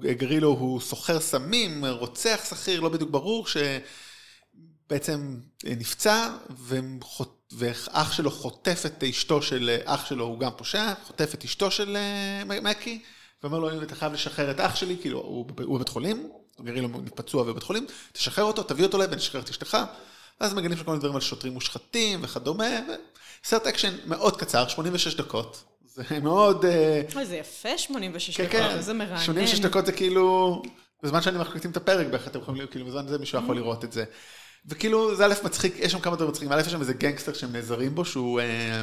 [0.00, 3.56] גרילו הוא סוחר סמים, רוצח שכיר, לא בדיוק ברור, ש...
[4.90, 6.28] בעצם אה, נפצע,
[7.52, 11.70] ואח שלו חוטף את אשתו של אה, אח שלו, הוא גם פושע, חוטף את אשתו
[11.70, 13.02] של אה, מקי,
[13.42, 16.30] ואומר לו, אם אתה חייב לשחרר את אח שלי, כאילו, הוא בבית חולים,
[16.64, 19.78] גרילו פצוע בבית חולים, תשחרר אותו, תביא אותו אליי ונשחרר את אשתך.
[20.40, 22.64] ואז מגלים שם כל מיני דברים על שוטרים מושחתים וכדומה,
[23.44, 25.64] וסרט אקשן מאוד קצר, 86 דקות.
[25.94, 26.64] זה מאוד...
[26.64, 29.20] אה, אוי, זה יפה 86 כן, דקות, כן, איזה מרענן.
[29.20, 30.62] 86 דקות זה כאילו,
[31.02, 33.42] בזמן שאני מקליטים את הפרק בערך, אתם יכולים, כאילו, בזמן הזה מישהו.
[33.42, 34.04] יכול לראות את זה.
[34.66, 37.52] וכאילו, זה א' מצחיק, יש שם כמה דברים מצחיקים, א' יש שם איזה גנגסטר שהם
[37.52, 38.82] נעזרים בו, שהוא אה,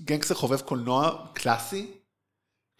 [0.00, 1.90] גנגסטר חובב קולנוע קלאסי,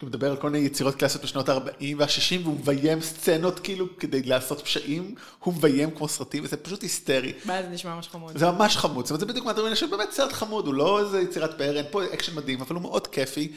[0.01, 4.23] הוא מדבר על כל מיני יצירות קלאסיות בשנות ה-40 וה-60, והוא מביים סצנות כאילו כדי
[4.23, 7.33] לעשות פשעים, הוא מביים כמו סרטים, וזה פשוט היסטרי.
[7.45, 8.37] מה, זה נשמע ממש חמוד.
[8.37, 11.21] זה ממש חמוד, זאת אומרת, זה בדיוק מהדברים האלה שבאמת סרט חמוד, הוא לא איזה
[11.21, 13.51] יצירת פאר, אין פה אקשן מדהים, אבל הוא מאוד כיפי.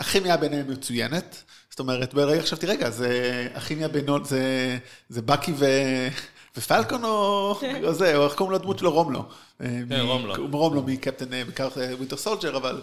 [0.00, 5.66] הכימיה ביניהם מצוינת, זאת אומרת, ברגע חשבתי, רגע, זה הכימיה בינו, זה, זה בקי ו...
[6.56, 8.92] ופלקון או, או זה, או איך קוראים לו הדמות שלו?
[8.92, 9.22] רומלו.
[9.58, 10.34] כן, רומלו.
[10.58, 12.80] רומלו מקפטן, בעיקר Winter Soldier, אבל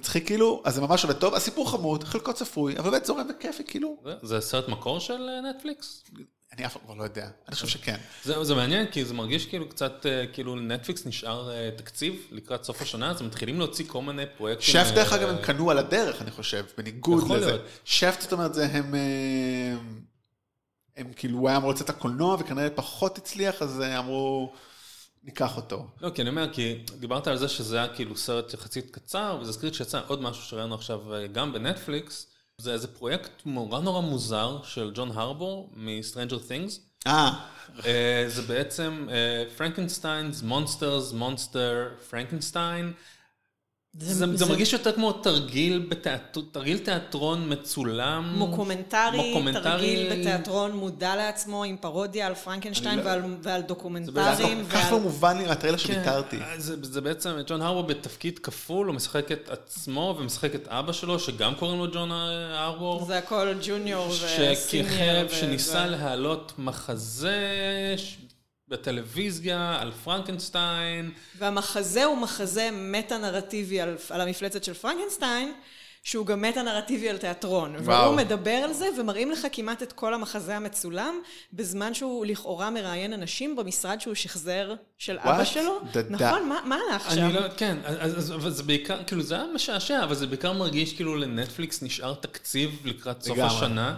[0.00, 3.64] מצחיק כאילו, אז זה ממש עובד טוב, הסיפור חמוד, חלקו צפוי, אבל באמת זורם וכיפי,
[3.64, 6.04] כאילו, זה, סרט מקור של אה, נטפליקס?
[6.52, 7.96] אני אף כבר לא יודע, אני חושב שכן.
[8.24, 12.64] זה, זה מעניין, כי זה מרגיש כאילו קצת, אה, כאילו לנטפליקס נשאר אה, תקציב לקראת
[12.64, 14.66] סוף השנה, אז מתחילים להוציא כל מיני פרויקטים.
[14.66, 17.46] שאפט דרך אה, אגב הם קנו על הדרך, אני חושב, בניגוד יכול לזה.
[17.46, 17.62] להיות.
[17.84, 18.94] שאפט, זאת אומרת, זה הם...
[18.94, 19.74] אה,
[20.96, 24.52] הם כאילו, הוא היה אמור לצאת לקולנוע, וכנראה פחות הצליח, אז אה, אמרו,
[25.26, 25.86] ניקח אותו.
[26.00, 29.50] לא, כי אני אומר, כי דיברת על זה שזה היה כאילו סרט יחסית קצר, וזה
[29.50, 32.26] הזכיר שיצא עוד משהו שראינו עכשיו אה, גם בנטפליקס,
[32.58, 36.80] זה איזה פרויקט נורא נורא מוזר של ג'ון הרבור מ-Stranger Things.
[37.06, 37.30] אה,
[37.86, 39.08] אה, זה בעצם
[39.56, 42.92] Frankenstein's, Monster's, Monster, Frankenstein.
[43.98, 48.32] זה, זה זה- מרגיש יותר כמו תרגיל, בתיאטר, תרגיל תיאטרון מצולם.
[48.36, 49.62] מוקומנטרי, מוקומנטרי.
[49.62, 54.64] תרגיל בתיאטרון מודע לעצמו עם פרודיה על פרנקנשטיין אני לא- ועל, ועל זה דוקומנטרים.
[54.70, 56.38] כל כך לא מובן לי מהטריילר כן, שוויתרתי.
[56.58, 61.18] זה, זה בעצם ג'ון הרבור בתפקיד כפול, הוא משחק את עצמו ומשחק את אבא שלו,
[61.18, 63.04] שגם קוראים לו ג'ון הרבור.
[63.04, 64.54] זה הכל ג'וניור וסיניור.
[64.54, 67.44] שכיכב, ו- שניסה ו- להעלות מחזה
[67.96, 68.16] ש-
[68.68, 71.10] בטלוויזיה על פרנקנשטיין.
[71.38, 75.52] והמחזה הוא מחזה מטה-נרטיבי על, על המפלצת של פרנקנשטיין,
[76.02, 77.76] שהוא גם מטה-נרטיבי על תיאטרון.
[77.76, 78.04] וואו.
[78.04, 81.14] והוא מדבר על זה, ומראים לך כמעט את כל המחזה המצולם,
[81.52, 85.80] בזמן שהוא לכאורה מראיין אנשים במשרד שהוא שחזר של אבא What שלו.
[85.92, 86.48] the נכון?
[86.48, 87.20] מה- מה הלך שם?
[87.24, 90.52] אני לא, כן, אז, אז, אבל זה בעיקר, כאילו זה היה משעשע, אבל זה בעיקר
[90.52, 93.38] מרגיש כאילו לנטפליקס נשאר תקציב לקראת סוף.
[93.38, 93.96] השנה,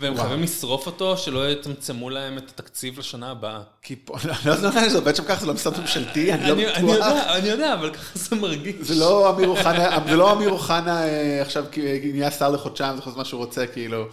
[0.00, 0.16] והם.
[0.16, 3.60] חייבים לשרוף אותו, שלא יצמצמו להם את התקציב לשנה הבאה.
[3.82, 6.52] כי פה, לא יודע אם זה עובד שם ככה, זה לא משרד ממשלתי, אני לא
[6.52, 7.06] אני, אני בטוח.
[7.06, 8.74] יודע, אני יודע, אבל ככה זה מרגיש.
[8.80, 11.64] זה לא אמיר אוחנה, זה לא אמיר אוחנה אה, עכשיו
[12.12, 14.06] נהיה שר לחודשיים, זה לעשות מה שהוא רוצה, כאילו.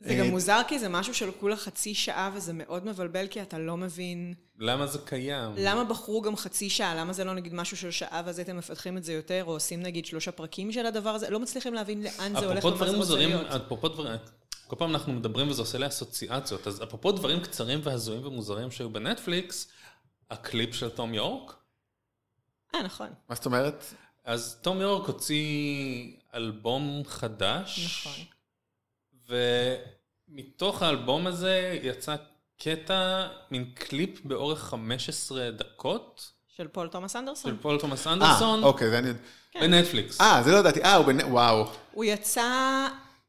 [0.00, 3.42] זה גם אה, מוזר כי זה משהו של כולה חצי שעה וזה מאוד מבלבל כי
[3.42, 5.50] אתה לא מבין למה זה קיים?
[5.56, 8.96] למה בחרו גם חצי שעה, למה זה לא נגיד משהו של שעה ואז הייתם מפתחים
[8.96, 12.32] את זה יותר, או עושים נגיד שלושה פרקים של הדבר הזה, לא מצליחים להבין לאן
[12.40, 13.46] זה הולך ומה זה רוצה להיות.
[13.46, 14.12] אפרופו דברים,
[14.66, 18.90] כל פעם אנחנו מדברים וזה עושה לי אסוציאציות, אז אפרופו דברים קצרים והזויים ומוזרים שהיו
[18.90, 19.68] בנטפליקס,
[20.30, 21.54] הקליפ של תום יורק,
[22.74, 23.08] אה, נכון.
[23.28, 23.84] מה זאת אומרת?
[24.24, 28.24] אז תום יורק הוציא אלבום חדש, נכון.
[30.28, 32.16] ומתוך האלבום הזה יצא
[32.58, 37.50] קטע, מין קליפ באורך 15 דקות, של פול תומאס אנדרסון.
[37.50, 39.10] של פול תומאס אה, אנדרסון, אוקיי, זה אני...
[39.60, 40.20] בנטפליקס.
[40.20, 41.20] אה, זה לא ידעתי, אה, הוא בנ...
[41.20, 41.66] וואו.
[41.92, 42.88] הוא יצא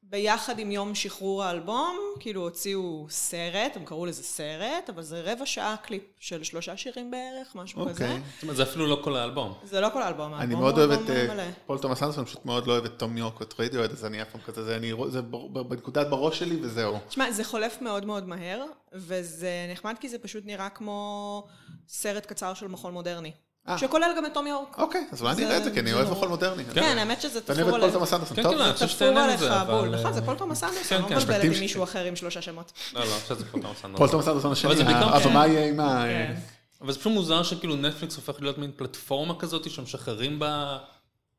[0.09, 5.45] ביחד עם יום שחרור האלבום, כאילו הוציאו סרט, הם קראו לזה סרט, אבל זה רבע
[5.45, 8.05] שעה קליפ של שלושה שירים בערך, משהו כזה.
[8.05, 8.21] אוקיי.
[8.33, 9.53] זאת אומרת, זה אפילו לא כל האלבום.
[9.63, 11.51] זה לא כל האלבום, אני האלבום מאוד הוא אוהב את אה.
[11.65, 14.29] פול תומאס אנדרסון, פשוט מאוד לא אוהב את תום יורק ואת רדיואד, אז אני אף
[14.31, 15.21] פעם כזה, זה אני זה
[15.67, 16.99] בנקודת בראש שלי וזהו.
[17.07, 21.47] תשמע, זה חולף מאוד מאוד מהר, וזה נחמד כי זה פשוט נראה כמו
[21.87, 23.31] סרט קצר של מחול מודרני.
[23.69, 23.77] אה.
[23.77, 24.79] שכולל גם את תום יורק.
[24.79, 26.15] אוקיי, אז אולי אני אראה את זה, כי אני אוהב נורא.
[26.15, 26.63] מחול מודרני.
[26.73, 27.93] כן, האמת שזה ואני אוהב תפור את פול עליך.
[27.93, 28.57] תומאס אנדרסון, כן, טוב.
[28.57, 29.51] כן, חושב תפור עליך בול.
[29.51, 29.99] אבל...
[29.99, 31.15] נכון, זה פול תומאס אנדרסון, כן, לא כן.
[31.15, 32.71] מבלבלת משפטים עם מישהו אחר עם שלושה שמות.
[32.93, 34.09] לא, לא, עכשיו זה פול תומאס פול אנדרסון.
[34.11, 36.03] תומאס אנדרסון השני, אבל זה בעיקר- הבמאי עם ה...
[36.07, 36.35] כן.
[36.81, 40.77] אבל זה פשוט מוזר שכאילו נטפליקס הופך להיות מין פלטפורמה כזאת שמשחררים בה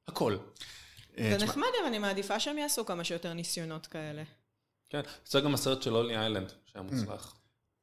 [0.09, 0.37] הכל.
[1.19, 4.23] אה, זה נחמד, אבל אני מעדיפה שהם יעשו כמה שיותר ניסיונות כאלה.
[4.91, 7.35] כן, זה גם הסרט של עולי איילנד, שהיה מוצלח.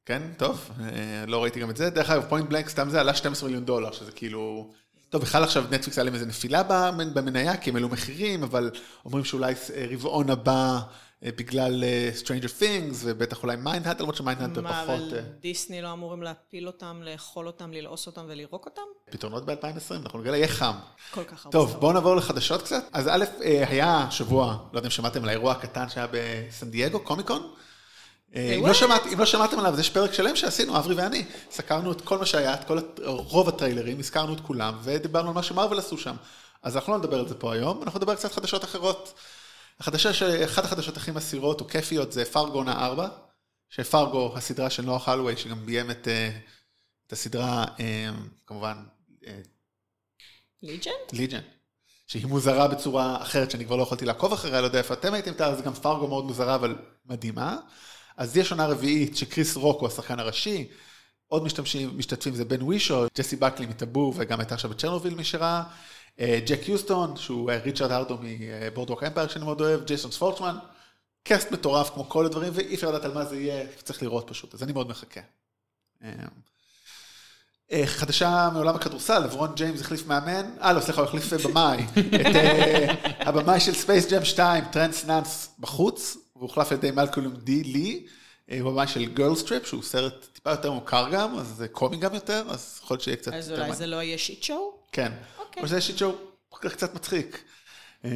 [0.06, 0.86] כן, טוב, אה,
[1.26, 1.90] לא ראיתי גם את זה.
[1.90, 4.70] דרך אגב, Point Blank סתם זה עלה 12 מיליון דולר, שזה כאילו...
[5.08, 8.70] טוב, בכלל עכשיו נטפליקס היה להם איזה נפילה במ- במניה, כי הם העלו מחירים, אבל
[9.04, 10.78] אומרים שאולי אה, רבעון הבא,
[11.24, 11.84] אה, בגלל
[12.22, 16.22] Stranger Things, ובטח אולי Mindhunter, למרות ש Mindhunter מה, פחות אבל אה, דיסני לא אמורים
[16.22, 18.82] להפיל אותם, לאכול אותם, ללעוס אותם ולירוק אותם?
[19.10, 20.74] פתרונות ב-2020, אנחנו נראה, יהיה חם.
[21.10, 21.58] כל כך הרבה.
[21.58, 21.76] טוב.
[21.80, 22.84] בואו נעבור לחדשות קצת.
[22.92, 23.24] אז א',
[23.68, 27.50] היה שבוע, לא יודע אם שמעתם על האירוע הקטן שהיה בסן דייגו, קומיקון.
[28.36, 28.74] אה, אם לא?
[28.74, 31.24] שמעת, אם לא שמעתם עליו, אז יש פרק שלם שעשינו, אברי ואני.
[31.50, 35.42] סקרנו את כל מה שהיה, את כל, רוב הטריילרים, הזכרנו את כולם, ודיברנו על מה
[35.42, 36.16] שמרוויל עשו שם.
[36.62, 39.14] אז אנחנו לא נדבר על זה פה היום, אנחנו נדבר קצת חדשות אחרות.
[39.80, 40.22] החדשה, ש...
[40.22, 43.08] אחת החדשות הכי מסירות או כיפיות זה פרגו עונה 4,
[43.70, 46.30] ש Fargo, הסדרה של נוח הולי, שגם ביים את, אה,
[47.06, 48.10] את הסדרה, אה,
[48.46, 48.76] כמובן,
[50.62, 50.94] Legend?
[51.12, 51.40] Legion,
[52.06, 55.44] שהיא מוזרה בצורה אחרת שאני כבר לא יכולתי לעקוב אחריה, לא יודע איפה אתם הייתם
[55.44, 57.56] אז גם Fargo מאוד מוזרה אבל מדהימה.
[58.16, 60.68] אז יש עונה רביעית שקריס רוק הוא השחקן הראשי,
[61.28, 65.14] עוד משתמשים, משתתפים זה בן ווישאו, ג'סי בקלי מ Taboo וגם הייתה עכשיו ב Chernobyl
[65.14, 65.62] מי שראה,
[66.20, 70.56] אה, ג'ק יוסטון שהוא אה, ריצ'רד הרדו מ Boardwalk Empire שאני מאוד אוהב, ג'ייסון שוורצמן,
[71.22, 74.54] קאסט מטורף כמו כל הדברים ואי אפשר לדעת על מה זה יהיה, צריך לראות פשוט,
[74.54, 75.20] אז אני מאוד מחכה.
[76.04, 76.10] אה,
[77.72, 81.86] אה, חדשה מעולם הכדורסל, לברון ג'יימס החליף מאמן, אה לא סליחה, הוא החליף במאי,
[83.20, 87.64] את הבמאי של Space Jam 2, טרנס נאנס בחוץ, והוא הוחלף על ידי מלקולום די
[87.64, 88.06] לי,
[88.50, 92.14] אה, במאי של Girls Trip, שהוא סרט טיפה יותר מוכר גם, אז זה קומי גם
[92.14, 93.74] יותר, אז יכול להיות שיהיה קצת אז אולי.
[93.74, 94.78] זה לא יהיה shit show?
[94.92, 95.62] כן, אוקיי.
[95.62, 96.14] או שזה shit show
[96.50, 97.44] קצת מצחיק.
[98.04, 98.10] אה,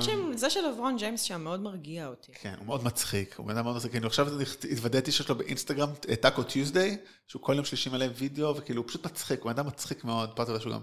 [0.00, 2.32] שזה של לברון ג'יימס שם מאוד מרגיע אותי.
[2.34, 5.90] כן, הוא מאוד מצחיק, הוא בן אדם מאוד מצחיק, אני עכשיו התוודעתי שיש לו באינסטגרם
[6.20, 9.66] Taco Tuesday, שהוא כל יום שלישי מלא וידאו, וכאילו הוא פשוט מצחיק, הוא בן אדם
[9.66, 10.80] מצחיק מאוד, פרט לזה שהוא גם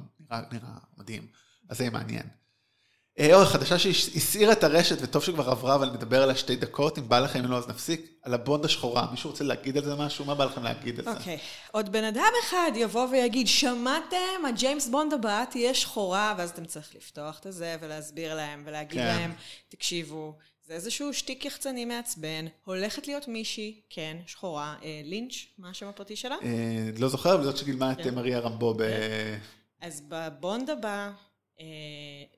[0.51, 1.27] נראה מדהים,
[1.69, 2.25] אז זה יהיה מעניין.
[3.19, 7.09] אה, אורך, חדשה שהסעירה את הרשת, וטוב שכבר עברה, אבל נדבר עליה שתי דקות, אם
[7.09, 10.25] בא לכם, אם לא אז נפסיק, על הבונד השחורה, מישהו רוצה להגיד על זה משהו?
[10.25, 11.11] מה בא לכם להגיד על זה?
[11.11, 11.37] אוקיי,
[11.71, 16.95] עוד בן אדם אחד יבוא ויגיד, שמעתם, הג'יימס בונד הבאה תהיה שחורה, ואז אתם צריך
[16.95, 19.05] לפתוח את זה ולהסביר להם, ולהגיד כן.
[19.05, 19.33] להם,
[19.69, 20.33] תקשיבו,
[20.67, 26.15] זה איזשהו שטיק יחצני מעצבן, הולכת להיות מישהי, כן, שחורה, אה, לינץ', מה השם הפרטי
[26.15, 26.35] שלה?
[26.43, 28.09] אה, לא זוכר, אבל זאת שגילמה את כן.
[28.09, 28.81] אה, מריה רמבו ב...
[29.81, 31.11] אז בבונד הבא...
[31.59, 31.65] אה,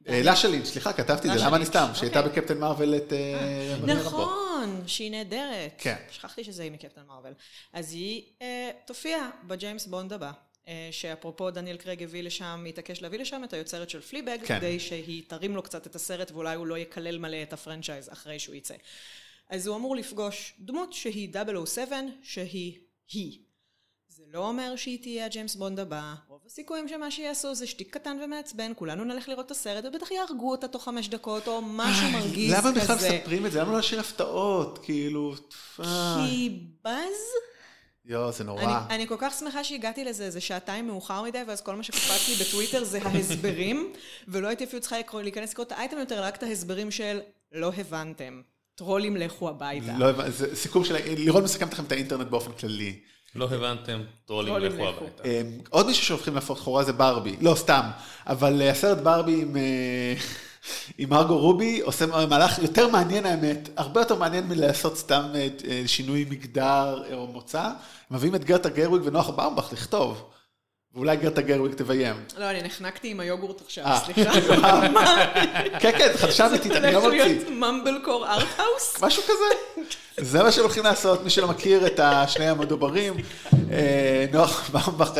[0.07, 1.87] אה, לינץ', סליחה, כתבתי את זה, למה אני סתם?
[1.93, 2.31] שהייתה אוקיי.
[2.31, 3.93] בקפטן מרוויל את אה, רמבו.
[3.93, 5.71] נכון, שהיא נהדרת.
[5.77, 5.95] כן.
[6.11, 7.33] שכחתי שזה היא מקפטן מרוויל.
[7.73, 10.31] אז היא אה, תופיע בג'יימס בונד הבא.
[10.67, 14.59] אה, שאפרופו דניאל קרייג הביא לשם, התעקש להביא לשם את היוצרת של Fleabag, כן.
[14.59, 18.39] כדי שהיא תרים לו קצת את הסרט ואולי הוא לא יקלל מלא את הפרנצ'ייז אחרי
[18.39, 18.75] שהוא יצא.
[19.49, 21.29] אז הוא אמור לפגוש דמות שהיא
[21.65, 22.77] 007, שהיא
[23.11, 23.39] היא.
[24.33, 26.13] לא אומר שהיא תהיה הג'יימס בונד הבא.
[26.27, 30.51] רוב הסיכויים שמה שיעשו זה שטיק קטן ומעצבן, כולנו נלך לראות את הסרט, ובטח יהרגו
[30.51, 32.69] אותה תוך חמש דקות, או משהו מרגיז כזה.
[32.69, 33.61] למה בכלל מספרים את זה?
[33.61, 34.79] למה לא להשאיר הפתעות?
[34.83, 35.33] כאילו...
[35.75, 37.15] כי באז?
[38.05, 38.63] יואו, זה נורא.
[38.63, 42.29] אני, אני כל כך שמחה שהגעתי לזה איזה שעתיים מאוחר מדי, ואז כל מה שקפץ
[42.29, 43.93] לי בטוויטר זה ההסברים,
[44.27, 47.19] ולא הייתי אפילו צריכה להיכנס לקרוא את האייטם יותר, רק את ההסברים של
[47.51, 48.41] לא הבנתם.
[48.75, 49.97] טרולים לכו הביתה.
[49.97, 50.95] לא הבנתי, זה סיכום של...
[51.17, 52.99] לירון מסכמת לכם את האינטרנט באופן כללי.
[53.37, 55.23] לא הבנתם, טרולים לכו הביתה.
[55.25, 57.35] אמ, עוד מישהו שהופכים להפוך חורה זה ברבי.
[57.41, 57.81] לא, סתם.
[58.27, 59.57] אבל אה, הסרט ברבי עם...
[59.57, 60.13] אה,
[60.97, 66.25] עם מרגו רובי עושה מהלך יותר מעניין האמת, הרבה יותר מעניין מלעשות סתם אה, שינוי
[66.29, 67.69] מגדר או מוצא.
[68.11, 70.23] מביאים את גרטה גרוויג ונוח באומבך לכתוב.
[70.97, 72.15] ואולי גרטה גרוויג תביים.
[72.37, 74.31] לא, אני נחנקתי עם היוגורט עכשיו, סליחה.
[75.81, 77.23] כן, כן, חדשה אמיתית, אני לא מוציא.
[77.23, 78.97] הולך להיות ממבלקור ארטהאוס?
[79.05, 79.81] משהו כזה.
[80.17, 83.13] זה מה שהם הולכים לעשות, מי שלא מכיר את השני המדוברים.
[84.33, 85.11] נוח באומבך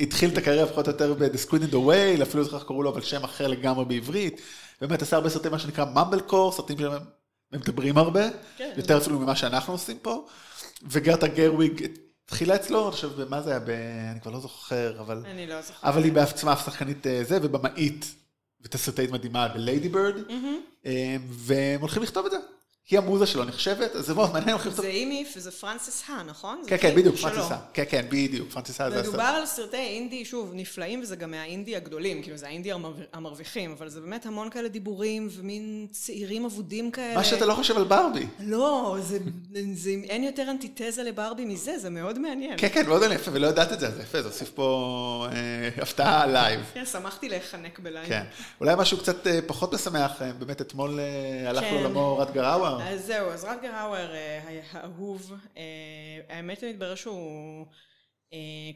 [0.00, 2.82] התחיל את הקריירה פחות או יותר ב-The Squid in the Whale, אפילו זוכר איך קראו
[2.82, 4.40] לו, אבל שם אחר לגמרי בעברית.
[4.80, 6.92] באמת עשה הרבה סרטים, מה שנקרא ממבלקור, סרטים שהם
[7.52, 8.22] מדברים הרבה,
[8.76, 10.24] יותר אפילו ממה שאנחנו עושים פה.
[10.82, 11.86] וגרטה גרוויג
[12.28, 13.60] התחילה אצלו, אני חושב, במה זה היה,
[14.12, 15.22] אני כבר לא זוכר, אבל...
[15.26, 15.88] אני לא זוכר.
[15.88, 18.14] אבל היא בעצמה שחקנית זה, ובמאית,
[18.60, 20.14] ותסרטאית מדהימה בליידי בירד,
[21.28, 22.38] והם הולכים לכתוב את זה.
[22.90, 24.56] היא המוזה שלו נחשבת, אז זה מאוד מעניין.
[24.70, 26.62] זה אימיף וזה פרנסיס הא, נכון?
[26.66, 27.56] כן, כן, בדיוק, פרנסיס הא.
[27.72, 29.08] כן, כן, בדיוק, פרנסיס הא זה הסרט.
[29.08, 32.70] מדובר על סרטי אינדי, שוב, נפלאים, וזה גם מהאינדי הגדולים, כאילו זה האינדי
[33.12, 37.14] המרוויחים, אבל זה באמת המון כאלה דיבורים, ומין צעירים אבודים כאלה.
[37.14, 38.26] מה שאתה לא חושב על ברבי.
[38.40, 38.96] לא,
[40.08, 42.54] אין יותר אנטיתזה לברבי מזה, זה מאוד מעניין.
[42.56, 45.26] כן, כן, מאוד יפה, ולא ידעת את זה, זה יפה, זה הוסיף פה
[45.82, 46.60] הפתעה לייב.
[46.74, 48.08] כן, שמחתי להיחנק בלייב.
[48.08, 48.22] כן,
[48.60, 51.00] אולי משהו קצת פחות משמח, באמת אתמול
[51.46, 52.44] הלך לעולמו רטגר
[52.80, 52.94] האוור.
[52.94, 54.08] אז זהו, אז רטגר האוור
[54.72, 55.32] האהוב,
[56.28, 57.66] האמת מתברר שהוא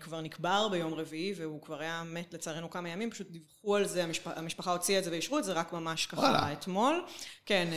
[0.00, 4.04] כבר נקבר ביום רביעי והוא כבר היה מת לצערנו כמה ימים, פשוט דיווחו על זה,
[4.24, 7.04] המשפחה הוציאה את זה ואישרו את זה רק ממש ככה אתמול.
[7.46, 7.68] כן,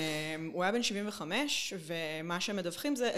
[0.54, 3.12] הוא היה בן 75 ומה שהם מדווחים זה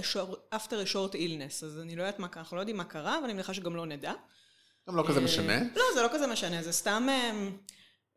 [0.56, 3.17] after a short illness, אז אני לא יודעת מה קרה, אנחנו לא יודעים מה קרה,
[3.17, 4.13] אבל אני מניחה שגם לא נדע.
[4.89, 5.60] גם לא כזה משנה.
[5.76, 7.08] לא, זה לא כזה משנה, זה סתם...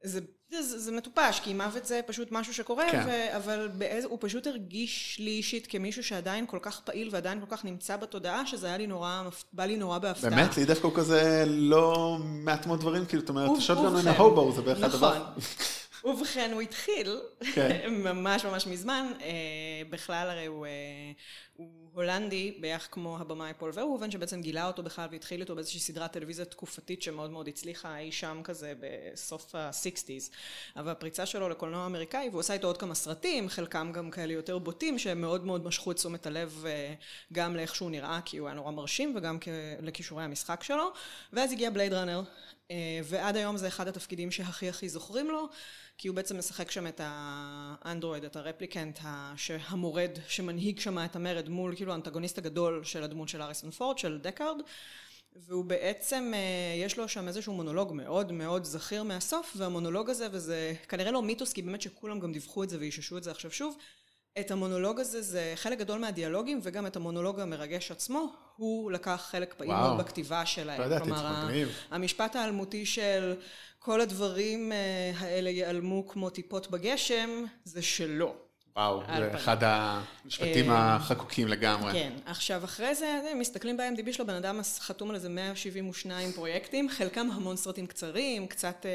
[0.04, 0.20] זה,
[0.50, 3.04] זה, זה מטופש, כי מוות זה פשוט משהו שקורה, כן.
[3.06, 7.56] ו, אבל באיזה, הוא פשוט הרגיש לי אישית כמישהו שעדיין כל כך פעיל ועדיין כל
[7.56, 10.30] כך נמצא בתודעה, שזה היה לי נורא, בא לי נורא בהפתעה.
[10.30, 10.56] באמת?
[10.56, 14.62] לי דווקא הוא כזה לא מעט מאוד דברים, כאילו, זאת אומרת, שוטגן אין ההובו, זה
[14.62, 15.14] בערך הדבר.
[15.14, 15.42] נכון.
[16.04, 17.20] ובכן, הוא התחיל,
[17.54, 17.80] כן.
[18.04, 19.06] ממש ממש מזמן,
[19.90, 20.66] בכלל הרי הוא...
[21.56, 26.12] הוא הולנדי, בערך כמו הבמאי פול ורובין, שבעצם גילה אותו בכלל והתחיל איתו באיזושהי סדרת
[26.12, 30.30] טלוויזיה תקופתית שמאוד מאוד הצליחה אי שם כזה בסוף ה-60's.
[30.76, 34.58] אבל הפריצה שלו לקולנוע האמריקאי, והוא עשה איתו עוד כמה סרטים, חלקם גם כאלה יותר
[34.58, 36.64] בוטים, שהם מאוד מאוד משכו את תשומת הלב
[37.32, 39.38] גם לאיך שהוא נראה, כי הוא היה נורא מרשים, וגם
[39.82, 40.92] לכישורי המשחק שלו.
[41.32, 42.22] ואז הגיע בלייד ראנר,
[43.04, 45.48] ועד היום זה אחד התפקידים שהכי הכי זוכרים לו.
[45.98, 48.98] כי הוא בעצם משחק שם את האנדרואיד, את הרפליקנט,
[49.70, 54.18] המורד שמנהיג שם את המרד מול כאילו האנטגוניסט הגדול של הדמות של אריסון פורד, של
[54.22, 54.56] דקארד,
[55.36, 56.32] והוא בעצם,
[56.84, 61.52] יש לו שם איזשהו מונולוג מאוד מאוד זכיר מהסוף, והמונולוג הזה, וזה כנראה לא מיתוס,
[61.52, 63.76] כי באמת שכולם גם דיווחו את זה ואיששו את זה עכשיו שוב,
[64.40, 69.54] את המונולוג הזה זה חלק גדול מהדיאלוגים וגם את המונולוג המרגש עצמו, הוא לקח חלק
[69.54, 70.80] פעיל מאוד בכתיבה שלהם.
[70.80, 71.68] לא ידעתי, זה מגניב.
[71.90, 73.34] המשפט האלמותי של
[73.78, 74.72] כל הדברים
[75.18, 78.49] האלה ייעלמו כמו טיפות בגשם, זה שלו.
[78.76, 81.92] וואו, זה אחד המשפטים החקוקים לגמרי.
[81.92, 87.28] כן, עכשיו אחרי זה, מסתכלים ב-IMDb שלו, בן אדם חתום על איזה 172 פרויקטים, חלקם
[87.34, 88.86] המון סרטים קצרים, קצת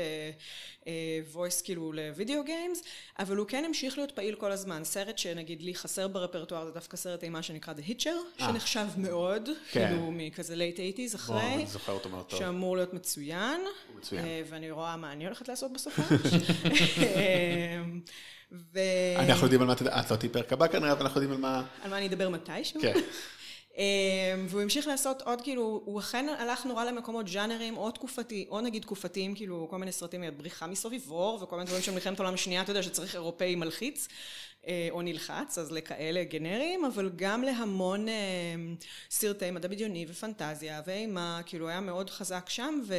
[1.34, 2.84] voice כאילו לוידאו גיימס,
[3.19, 4.84] אבל הוא כן המשיך להיות פעיל כל הזמן.
[4.84, 10.12] סרט שנגיד לי חסר ברפרטואר, זה דווקא סרט אימה שנקרא The Hitcher, שנחשב מאוד, כאילו
[10.12, 11.65] מכזה late 80's אחרי,
[12.30, 13.62] שאמור להיות מצוין,
[14.50, 16.00] ואני רואה מה אני הולכת לעשות בסוף.
[18.74, 18.80] ו...
[19.19, 21.63] אנחנו יודעים על מה, את לא תהיי פרק הבא כנראה, אבל אנחנו יודעים על מה...
[21.82, 22.82] על מה אני אדבר מתישהו.
[22.82, 22.93] כן.
[24.47, 28.81] והוא המשיך לעשות עוד כאילו, הוא אכן הלך נורא למקומות ג'אנרים או תקופתי, או נגיד
[28.81, 32.71] תקופתיים, כאילו כל מיני סרטים, בריחה מסוביבור וכל מיני דברים של מלחמת העולם השנייה, אתה
[32.71, 34.07] יודע שצריך אירופאי מלחיץ
[34.91, 38.05] או נלחץ, אז לכאלה גנריים, אבל גם להמון
[39.09, 42.95] סרטי מדע בדיוני ופנטזיה ואימה, כאילו היה מאוד חזק שם, ו...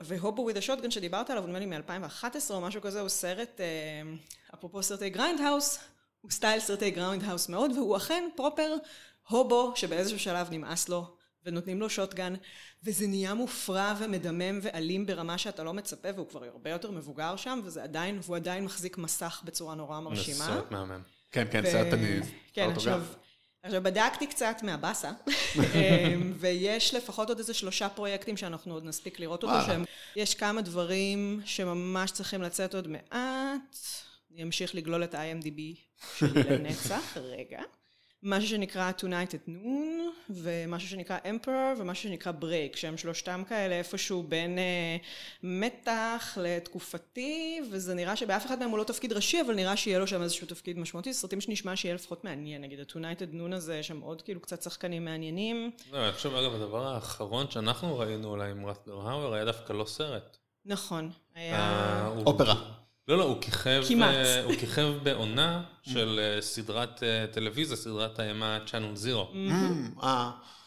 [0.00, 3.60] ו Hobo with a Shotgun שדיברת עליו, נדמה לי מ-2011 או משהו כזה, הוא סרט,
[4.54, 5.78] אפרופו סרטי grindhouse,
[6.20, 8.74] הוא style סרטי grindhouse מאוד, והוא אכן proper
[9.28, 12.34] hobo שבאיזשהו שלב נמאס לו, ונותנים לו shotgun,
[12.84, 17.60] וזה נהיה מופרע ומדמם ואלים ברמה שאתה לא מצפה, והוא כבר הרבה יותר מבוגר שם,
[17.64, 20.44] וזה עדיין, והוא עדיין מחזיק מסך בצורה נורא מרשימה.
[20.44, 21.02] סרט מהמם.
[21.32, 22.20] כן, כן, סרט אני...
[22.52, 23.02] כן, עכשיו...
[23.64, 25.10] עכשיו, בדקתי קצת מהבאסה,
[25.56, 29.84] אמ, ויש לפחות עוד איזה שלושה פרויקטים שאנחנו עוד נספיק לראות אותו, שהם,
[30.16, 33.76] יש כמה דברים שממש צריכים לצאת עוד מעט.
[34.32, 35.60] אני אמשיך לגלול את ה-IMDb
[36.18, 37.62] שלי לנצח, רגע.
[38.22, 44.22] משהו שנקרא Tonight at Noon, ומשהו שנקרא Emperor, ומשהו שנקרא Break, שהם שלושתם כאלה איפשהו
[44.22, 44.96] בין אה,
[45.42, 50.06] מתח לתקופתי, וזה נראה שבאף אחד מהם הוא לא תפקיד ראשי, אבל נראה שיהיה לו
[50.06, 51.14] שם איזשהו תפקיד משמעותי.
[51.14, 54.62] סרטים שנשמע שיהיה לפחות מעניין, נגיד ה-Tonight at Noon הזה, יש שם עוד כאילו קצת
[54.62, 55.70] שחקנים מעניינים.
[55.92, 59.84] לא, אני חושב, אגב, הדבר האחרון שאנחנו ראינו אולי עם רטלר האוור היה דווקא לא
[59.84, 60.36] סרט.
[60.66, 61.54] נכון, היה...
[61.60, 62.54] אה, הוא- אופרה.
[63.08, 64.14] לא, לא, הוא כיכב, כמעט.
[64.14, 69.34] אה, הוא כיכב בעונה של אה, סדרת אה, טלוויזיה, סדרת האימה Channel Zero.
[69.34, 69.90] אמ,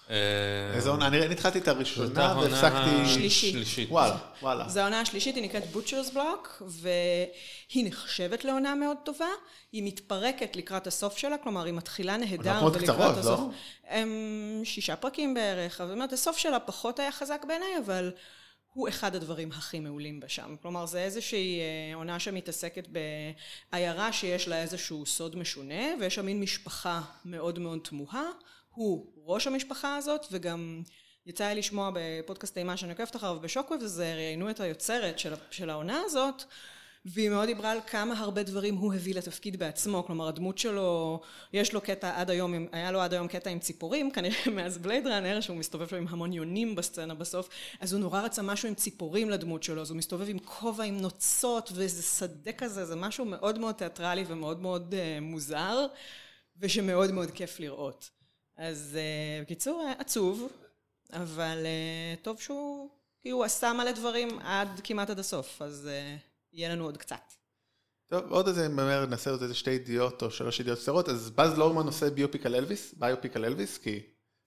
[0.10, 3.30] אה, איזה עונה, אני התחלתי את הראשונה והפסקתי...
[3.30, 3.92] שלישית.
[3.92, 4.70] וואלה, וואלה.
[4.70, 9.26] זו העונה השלישית, היא נקראת Butcher's Block, והיא נחשבת לעונה מאוד טובה.
[9.72, 13.40] היא מתפרקת לקראת הסוף שלה, כלומר, היא מתחילה נהדר, עונות מאוד ולקראת קצרות, הסוף...
[13.40, 13.50] לא?
[13.90, 18.12] הם שישה פרקים בערך, אבל זאת אומרת, הסוף שלה פחות היה חזק בעיניי, אבל
[18.76, 20.56] הוא אחד הדברים הכי מעולים בשם.
[20.62, 22.88] כלומר, זה איזושהי אה, עונה שמתעסקת
[23.72, 28.24] בעיירה שיש לה איזשהו סוד משונה, ויש שם מין משפחה מאוד מאוד תמוהה.
[28.70, 30.82] הוא ראש המשפחה הזאת, וגם
[31.26, 35.70] יצא לי לשמוע בפודקאסט אימה שאני עוקבת אחריו בשוקוויב, אז ראיינו את היוצרת של, של
[35.70, 36.44] העונה הזאת,
[37.06, 41.22] והיא מאוד דיברה על כמה הרבה דברים הוא הביא לתפקיד בעצמו, כלומר הדמות שלו,
[41.54, 45.08] יש לו קטע עד היום, היה לו עד היום קטע עם ציפורים, כנראה מאז בלייד
[45.08, 48.76] ראנר, שהוא מסתובב שם עם המון יונים בסצנה בסוף, אז הוא נורא רצה משהו עם
[48.76, 53.26] ציפורים לדמות שלו, אז הוא מסתובב עם כובע עם נוצות ואיזה שדה כזה, זה משהו
[53.26, 55.86] מאוד מאוד תיאטרלי ומאוד מאוד uh, מוזר,
[56.60, 58.10] ושמאוד מאוד כיף לראות.
[58.58, 60.50] אז uh, בקיצור, אה, עצוב,
[61.14, 62.90] אבל uh, טוב שהוא,
[63.22, 67.34] כי הוא עשה מלא דברים עד כמעט עד הסוף, אז uh, יהיה לנו עוד קצת.
[68.08, 71.58] טוב, עוד איזה, מהר נעשה עוד איזה שתי ידיעות או שלוש ידיעות קצרות, אז באז
[71.58, 74.00] לורמן עושה biopic על אלוויס, biopic על אלוויס, כי...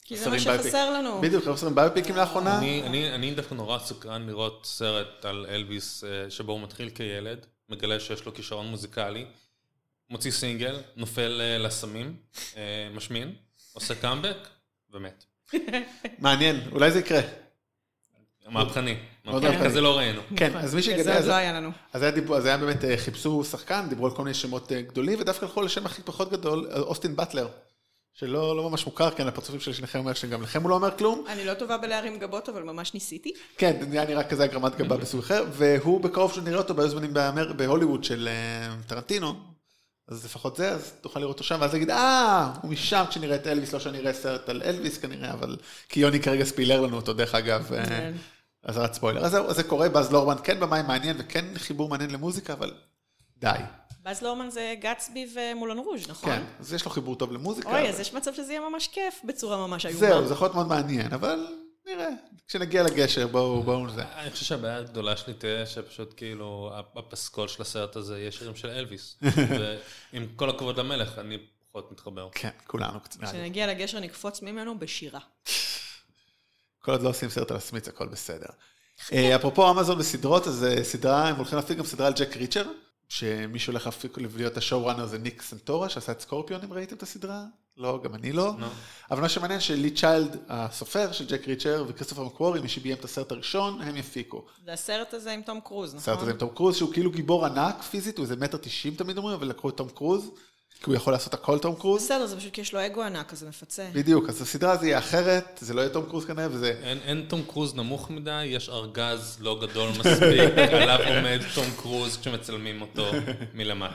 [0.05, 0.63] כי זה מה biopic.
[0.63, 1.21] שחסר לנו.
[1.21, 2.59] בדיוק, חסרים ביופיקים לאחרונה.
[2.59, 7.47] אני, אני, אני דווקא נורא סקרן לראות סרט על אלביס אה, שבו הוא מתחיל כילד,
[7.69, 9.27] מגלה שיש לו כישרון מוזיקלי,
[10.11, 12.17] מוציא סינגל, נופל אה, לסמים,
[12.57, 13.35] אה, משמין,
[13.73, 14.49] עושה קאמבק
[14.91, 15.25] ומת.
[16.19, 17.48] מעניין, אולי זה יקרה.
[18.51, 18.97] מהפכני.
[19.25, 19.65] מאוד מהפכני.
[19.65, 20.21] כזה לא ראינו.
[20.37, 21.23] כן, אז מי שיגלה...
[21.23, 21.71] זה לא היה לנו.
[21.93, 24.83] אז היה דיבור, אז היה באמת, אה, חיפשו שחקן, דיברו על כל מיני שמות אה,
[24.83, 27.49] גדולים, ודווקא הלכו לשם הכי פחות גדול, אה, אוסטין באטלר,
[28.15, 31.25] שלא לא ממש מוכר, כן, הפרצופים של שניכם אומר שגם לכם הוא לא אומר כלום.
[31.29, 33.33] אני לא טובה בלהרים גבות, אבל ממש ניסיתי.
[33.59, 37.15] כן, זה היה נראה כזה הגרמת גבה בסוג אחר, והוא בקרוב שנראה אותו ביו זמנים
[37.15, 38.29] באמר- בהוליווד של
[38.87, 39.35] טרנטינו,
[40.09, 43.47] אז לפחות זה, אז תוכל לראות אותו שם, ואז להגיד, אה, הוא משם כשנראה את
[43.47, 45.57] אלוויס, לא שאני אראה סרט על אלוויס כנראה, אבל...
[45.89, 47.71] כי יוני כרגע ספילר לנו אותו, דרך אגב,
[48.69, 49.25] אז רק ספוילר.
[49.25, 52.73] אז זהו, זה קורה, באז לורמן כן במאי מעניין, וכן חיבור מעניין למוזיקה, אבל
[53.37, 53.59] די.
[54.03, 56.31] באז לורמן זה גצבי ומולן רוז', נכון?
[56.31, 57.71] כן, אז יש לו חיבור טוב למוזיקה.
[57.71, 59.99] אוי, אז יש מצב שזה יהיה ממש כיף בצורה ממש איומה.
[59.99, 61.47] זהו, זה יכול להיות מאוד מעניין, אבל
[61.87, 62.09] נראה.
[62.47, 64.03] כשנגיע לגשר, בואו, בואו זה.
[64.03, 68.69] אני חושב שהבעיה הגדולה שלי תהיה שפשוט כאילו הפסקול של הסרט הזה יהיה שירים של
[68.69, 69.19] אלביס.
[70.13, 71.39] ועם כל הכבוד למלך, אני
[71.73, 72.29] פחות מתחבר.
[72.33, 73.25] כן, כולנו קצת.
[73.25, 75.21] כשנגיע לגשר נקפוץ ממנו בשירה.
[76.89, 78.47] כל עוד לא עושים סרט על הסמיץ, הכל בסדר.
[79.13, 82.65] אה, אפרופו אמזון וסדרות, אז אה, סדרה, הם הולכים להפיק גם סדרה על ג'ק ריצ'ר,
[83.09, 87.03] שמי שהולך להפיק להיות ה showrunner זה ניק סנטורה, שעשה את Scorpion, אם ראיתם את
[87.03, 87.45] הסדרה?
[87.77, 88.53] לא, גם אני לא.
[88.59, 88.67] לא.
[89.11, 93.33] אבל מה שמעניין שלי צ'יילד, הסופר של ג'ק ריצ'ר, וכריסטופר מקוורי, מי שביים את הסרט
[93.33, 94.45] הראשון, הם יפיקו.
[94.65, 96.01] זה הסרט הזה עם תום קרוז, נכון?
[96.01, 99.19] הסרט הזה עם תום קרוז, שהוא כאילו גיבור ענק פיזית, הוא איזה מטר תשעים תמיד
[99.19, 100.31] אומרים, אבל לקחו את תום קרוז,
[100.83, 102.03] כי הוא יכול לעשות הכל תום קרוז.
[102.05, 103.87] בסדר, זה פשוט כי יש לו אגו ענק, אז זה מפצה.
[103.93, 106.75] בדיוק, אז הסדרה הזו יהיה אחרת, זה לא יהיה תום קרוז כנראה, וזה...
[106.83, 112.17] אין, אין תום קרוז נמוך מדי, יש ארגז לא גדול מספיק, עליו עומד תום קרוז
[112.17, 113.07] כשמצלמים אותו
[113.55, 113.95] מלמטה.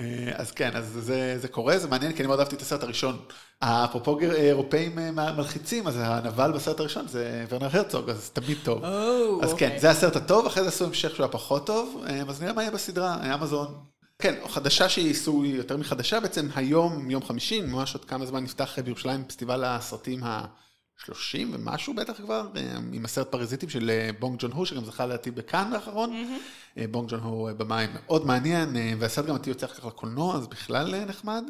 [0.00, 0.04] אה,
[0.34, 3.18] אז כן, אז זה, זה קורה, זה מעניין, כי אני מאוד אהבתי את הסרט הראשון.
[3.60, 8.58] אפרופו גר- אירופאים אה, מלחיצים, אז הנבל בסרט הראשון זה ורנר הרצוג, אז זה תמיד
[8.64, 8.84] טוב.
[8.84, 9.80] או, אז כן, אוקיי.
[9.80, 12.62] זה הסרט הטוב, אחרי זה עשו המשך שהוא היה פחות טוב, אה, אז נראה מה
[12.62, 13.89] יהיה בסדרה, אה, אמזון.
[14.20, 18.78] כן, חדשה שהיא עשו יותר מחדשה, בעצם היום, יום חמישי, ממש עוד כמה זמן נפתח
[18.84, 24.52] בירושלים פסטיבל הסרטים ה-30 ומשהו בטח כבר, אה, עם הסרט פרזיטים של אה, בונג ג'ון
[24.52, 26.36] הו, שגם זכה לדעתי בכאן האחרון.
[26.78, 29.84] אה, בונג ג'ון הו אה, במאי מאוד מעניין, אה, והסרט גם עתיד יוצא אחר כך
[29.84, 31.44] לקולנוע, אז בכלל אה, נחמד.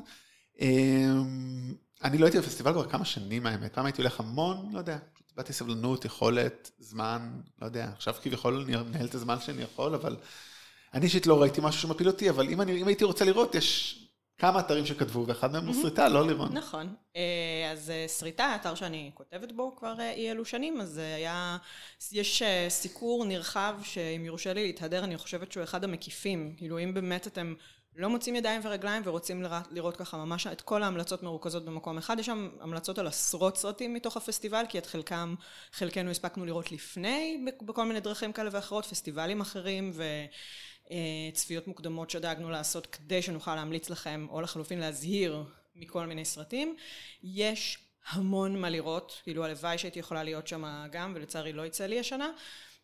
[0.61, 0.67] אה,
[2.05, 4.99] אני לא הייתי בפסטיבל כבר כמה שנים האמת, פעם הייתי הולך המון, לא יודע,
[5.31, 10.17] איבדתי סבלנות, יכולת, זמן, לא יודע, עכשיו כביכול אני מנהל את הזמן שאני יכול, אבל
[10.95, 13.97] אני אישית לא ראיתי משהו שמפיל אותי, אבל אם, אני, אם הייתי רוצה לראות, יש
[14.39, 16.53] כמה אתרים שכתבו, ואחד מהם הוא סריטה, לא לירון.
[16.53, 16.95] נכון.
[17.17, 21.15] אה, אז אה, סריטה, האתר שאני כותבת בו כבר אה, אי אלו שנים, אז אה,
[21.15, 21.57] היה,
[22.13, 26.55] יש אה, סיקור נרחב שאם יורשה לי להתהדר, אני חושבת שהוא אחד המקיפים.
[26.57, 27.55] כאילו, אם באמת אתם
[27.97, 32.19] לא מוצאים ידיים ורגליים ורוצים לראות, לראות ככה ממש את כל ההמלצות מרוכזות במקום אחד.
[32.19, 35.35] יש שם המלצות על עשרות סרטים מתוך הפסטיבל, כי את חלקם,
[35.73, 39.93] חלקנו הספקנו לראות לפני, בכל מיני דרכים כאלה ואחרות, פסטיבלים אחרים
[40.91, 45.45] וצפיות מוקדמות שדאגנו לעשות כדי שנוכל להמליץ לכם, או לחלופין להזהיר
[45.77, 46.77] מכל מיני סרטים.
[47.23, 47.79] יש
[48.11, 52.31] המון מה לראות, כאילו הלוואי שהייתי יכולה להיות שם גם, ולצערי לא יצא לי השנה.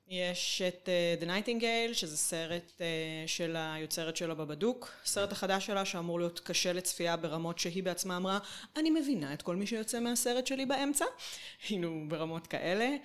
[0.08, 2.80] יש את uh, The Nightingale, שזה סרט uh,
[3.28, 8.38] של היוצרת שלו בבדוק, הסרט החדש שלה שאמור להיות קשה לצפייה ברמות שהיא בעצמה אמרה,
[8.76, 11.04] אני מבינה את כל מי שיוצא מהסרט שלי באמצע,
[11.68, 12.96] היינו ברמות כאלה.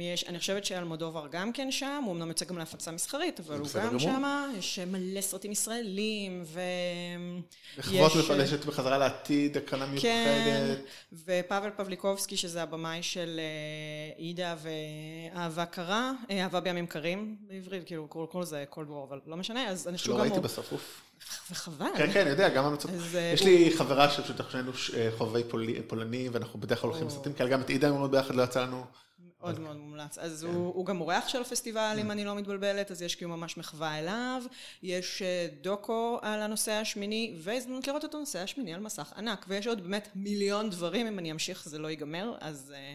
[0.00, 3.68] יש, אני חושבת שאלמודובר גם כן שם, הוא אמנם יוצא גם להפצה מסחרית, אבל הוא
[3.84, 4.22] גם שם,
[4.58, 6.60] יש מלא סרטים ישראלים, ו...
[7.78, 10.02] לכבוד מפלשת בחזרה לעתיד, הקרנה מיוחדת.
[10.02, 10.74] כן,
[11.12, 13.40] ופאבל פבליקובסקי, שזה הבמאי של
[14.16, 14.56] עידה
[15.32, 19.88] ואהבה קרה, אהבה בימים קרים בעברית, כאילו קוראים לזה Cold War, אבל לא משנה, אז
[19.88, 20.18] אני חושבת גם...
[20.18, 21.00] לא ראיתי בסוף, אוף.
[21.50, 21.86] וחבל.
[21.96, 22.88] כן, כן, אני יודע, גם המצב.
[23.34, 24.72] יש לי חברה שפשוט אנחנו שנינו
[25.18, 25.42] חובבי
[25.86, 28.84] פולנים, ואנחנו בדרך כלל הולכים לסרטים כאלה, גם את עידה מאוד ביחד לא יצא לנו.
[29.44, 30.18] מאוד מאוד מומלץ.
[30.18, 33.56] אז הוא, הוא גם אורח של הפסטיבל, אם אני לא מתבלבלת, אז יש כאילו ממש
[33.56, 34.42] מחווה אליו.
[34.82, 39.44] יש אה, דוקו על הנושא השמיני, והזדמנות לראות את הנושא השמיני על מסך ענק.
[39.48, 42.94] ויש עוד באמת מיליון דברים, אם אני אמשיך זה לא ייגמר, אז אה,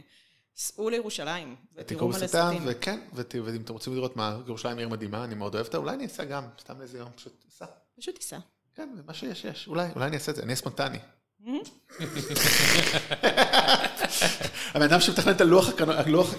[0.55, 2.61] סעו לירושלים, ותראו מלא סרטים.
[2.65, 2.99] וכן,
[3.45, 6.25] ואם אתם רוצים לראות מה, ירושלים עיר מדהימה, אני מאוד אוהב אותה, אולי אני אסע
[6.25, 7.65] גם, סתם איזה יום, פשוט אסע.
[7.99, 8.39] פשוט תיסע.
[8.75, 9.67] כן, מה שיש, יש.
[9.67, 10.97] אולי, אולי אני אעשה את זה, אני אהיה ספונטני.
[14.73, 15.69] הבן אדם שמתכנן את הלוח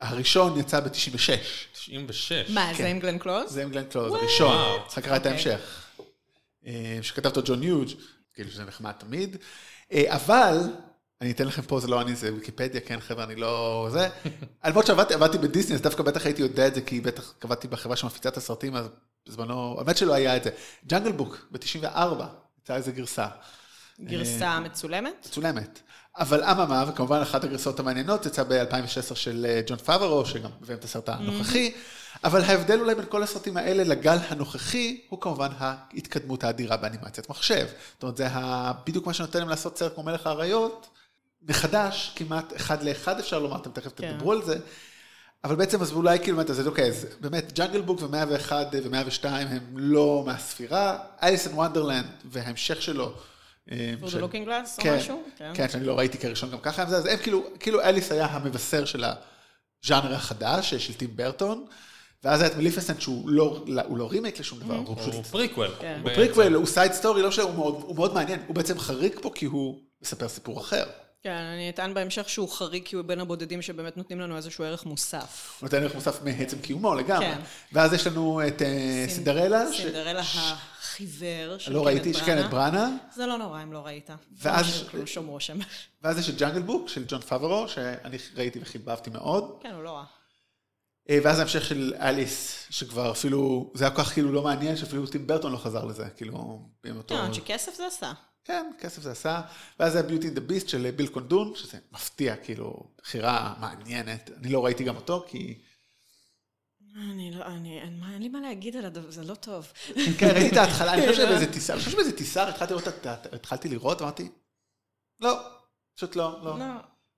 [0.00, 1.30] הראשון יצא ב-96.
[1.72, 2.50] 96.
[2.50, 2.82] מה, כן.
[2.82, 3.52] זה עם גלן קלוז?
[3.52, 4.56] זה עם גלן קלוז, הראשון.
[4.86, 5.32] צריך לקרוא את אוקיי.
[5.32, 5.60] ההמשך.
[6.72, 7.88] אה, שכתב אותו ג'ון יוג',
[8.34, 9.36] כאילו שזה נחמד תמיד,
[9.92, 10.58] אה, אבל,
[11.20, 14.08] אני אתן לכם פה, זה לא אני, זה ויקיפדיה, כן חבר'ה, אני לא זה,
[14.64, 17.96] למרות שעבדתי עבדתי בדיסני, אז דווקא בטח הייתי יודע את זה, כי בטח עבדתי בחברה
[17.96, 18.88] שמפיצה את הסרטים, אז
[19.28, 20.50] בזמנו, האמת שלא היה את זה.
[20.86, 22.24] ג'אנגל בוק, ב-94,
[22.62, 23.26] יצאה איזה גרסה.
[24.00, 25.26] גרסה אה, מצולמת?
[25.28, 25.80] מצולמת.
[26.18, 31.08] אבל אממה, וכמובן אחת הגרסאות המעניינות יצאה ב-2016 של ג'ון פאברו, שגם מביאים את הסרט
[31.08, 31.72] הנוכחי.
[32.24, 37.66] אבל ההבדל אולי בין כל הסרטים האלה לגל הנוכחי, הוא כמובן ההתקדמות האדירה באנימציית מחשב.
[37.94, 38.28] זאת אומרת, זה
[38.86, 40.88] בדיוק מה שנותן להם לעשות סרט כמו מלך האריות,
[41.42, 44.12] מחדש, כמעט אחד לאחד אפשר לומר, אתם תכף כן.
[44.12, 44.58] תדברו על זה.
[45.44, 50.22] אבל בעצם, אז אולי כאילו, אז אוקיי, אז באמת, Jungle Book ו-101 ו-102 הם לא
[50.26, 53.12] מהספירה, Alice in Wonderland וההמשך שלו.
[53.68, 53.72] Through
[54.06, 55.22] the looking glass או כן, משהו?
[55.36, 58.84] כן, כן, שאני לא ראיתי כראשון גם ככה, אז הם כאילו, כאילו אליס היה המבשר
[58.84, 61.66] של הז'אנר החדש, של טים ברטון.
[62.24, 65.14] ואז היה את מליפסנט שהוא לא, הוא לא רימייק לשום דבר, הוא פשוט...
[65.14, 65.70] הוא פריקוול.
[65.80, 66.00] כן.
[66.02, 69.46] הוא פריקוול, הוא side story, לא מאוד, הוא מאוד מעניין, הוא בעצם חריג פה כי
[69.46, 70.84] הוא מספר סיפור אחר.
[71.22, 74.86] כן, אני אטען בהמשך שהוא חריג כי הוא בין הבודדים שבאמת נותנים לנו איזשהו ערך
[74.86, 75.58] מוסף.
[75.62, 77.26] נותן ערך מוסף מעצם קיומו לגמרי.
[77.26, 77.40] כן.
[77.72, 79.64] ואז יש לנו את אה, סינדרלה.
[79.72, 80.22] סינדרלה
[80.92, 82.96] החיוור של לא ראיתי, כן, את בראנה.
[83.14, 84.10] זה לא נורא אם לא ראית.
[84.32, 84.84] ואז...
[85.06, 85.58] שום רושם.
[86.02, 89.58] ואז יש את ג'אנגל בוק של ג'ון פאברו, שאני ראיתי וחיבבתי מאוד.
[89.62, 90.04] כן, הוא לא רע.
[91.10, 95.06] אה, ואז ההמשך של אליס, שכבר אפילו, זה היה כל כך כאילו לא מעניין, שאפילו
[95.06, 97.14] טים ברטון לא חזר לזה, כאילו, עם אותו...
[97.14, 98.12] כן, שכסף זה עשה.
[98.44, 99.40] כן, כסף זה עשה.
[99.80, 104.30] ואז זה היה ביוטי דה ביסט של ביל קונדון, שזה מפתיע, כאילו, בחירה מעניינת.
[104.36, 105.58] אני לא ראיתי גם אותו, כי...
[106.96, 109.72] אני לא, אני, אין לי מה להגיד על הדבר, זה לא טוב.
[110.18, 112.88] כן, ראיתי את ההתחלה, אני חושב שבאיזה טיסה, אני חושב שבאיזה טיסה, התחלתי לראות,
[113.32, 114.28] התחלתי לראות, אמרתי,
[115.20, 115.40] לא,
[115.96, 116.66] פשוט לא, לא, לא.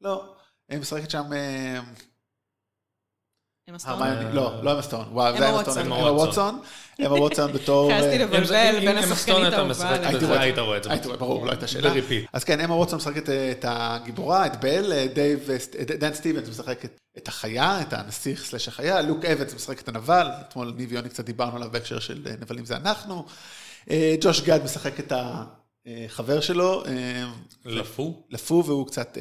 [0.00, 0.34] לא.
[0.68, 1.30] היא משחקת שם...
[3.68, 3.98] אה, אמה סטון?
[4.32, 6.58] לא, לא אמה סטון, וואו, זה אמה סטון, אמה ווטסון,
[7.06, 7.90] אמה ווטסון בתור...
[7.92, 10.40] הצלחתי לבלבל בין השחקנית האהובה.
[10.40, 10.90] היית רואה את זה.
[10.90, 11.92] היית רואה, ברור, לא הייתה שאלה.
[12.32, 15.48] אז כן, אמה ווטסון משחקת את הגיבורה, את בל, דייב,
[15.98, 16.84] דן סטיבנס משחק
[17.18, 21.24] את החיה, את הנסיך סלש החיה, לוק אבנס משחק את הנבל, אתמול ניב ויוני קצת
[21.24, 23.24] דיברנו עליו בהקשר של נבלים זה אנחנו,
[24.20, 25.12] ג'וש גד משחק את
[25.86, 26.82] החבר שלו.
[27.64, 28.22] לפו.
[28.30, 29.18] לפו, והוא קצת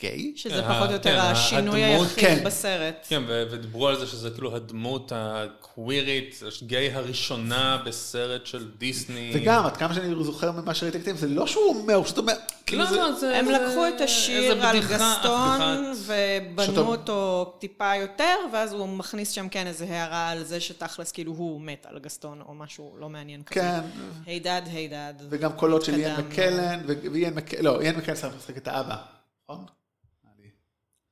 [0.00, 0.32] גיי.
[0.36, 2.44] שזה כן, פחות או יותר כן, השינוי היחיד כן.
[2.44, 3.06] בסרט.
[3.08, 9.32] כן, ודיברו על זה שזה כאילו הדמות הקווירית, גיי הראשונה בסרט של דיסני.
[9.34, 12.32] וגם, עד כמה שאני זוכר ממה שראיתי קטעים, זה לא שהוא אומר, הוא פשוט אומר,
[12.66, 12.96] כאילו לא, זה...
[12.96, 13.38] לא, זה...
[13.38, 19.66] הם לקחו את השיר על גסטון ובנו אותו טיפה יותר, ואז הוא מכניס שם כן
[19.66, 23.60] איזה הערה על זה שתכלס כאילו הוא מת על גסטון או משהו לא מעניין כזה.
[23.60, 23.80] כן,
[24.26, 25.14] היי דד, היי דד.
[25.30, 26.20] וגם קולות של איין.
[26.20, 28.96] מקלן, ו- ואיין מקלן, לא, איין מקלן צריך לשחק את האבא,
[29.44, 29.64] נכון?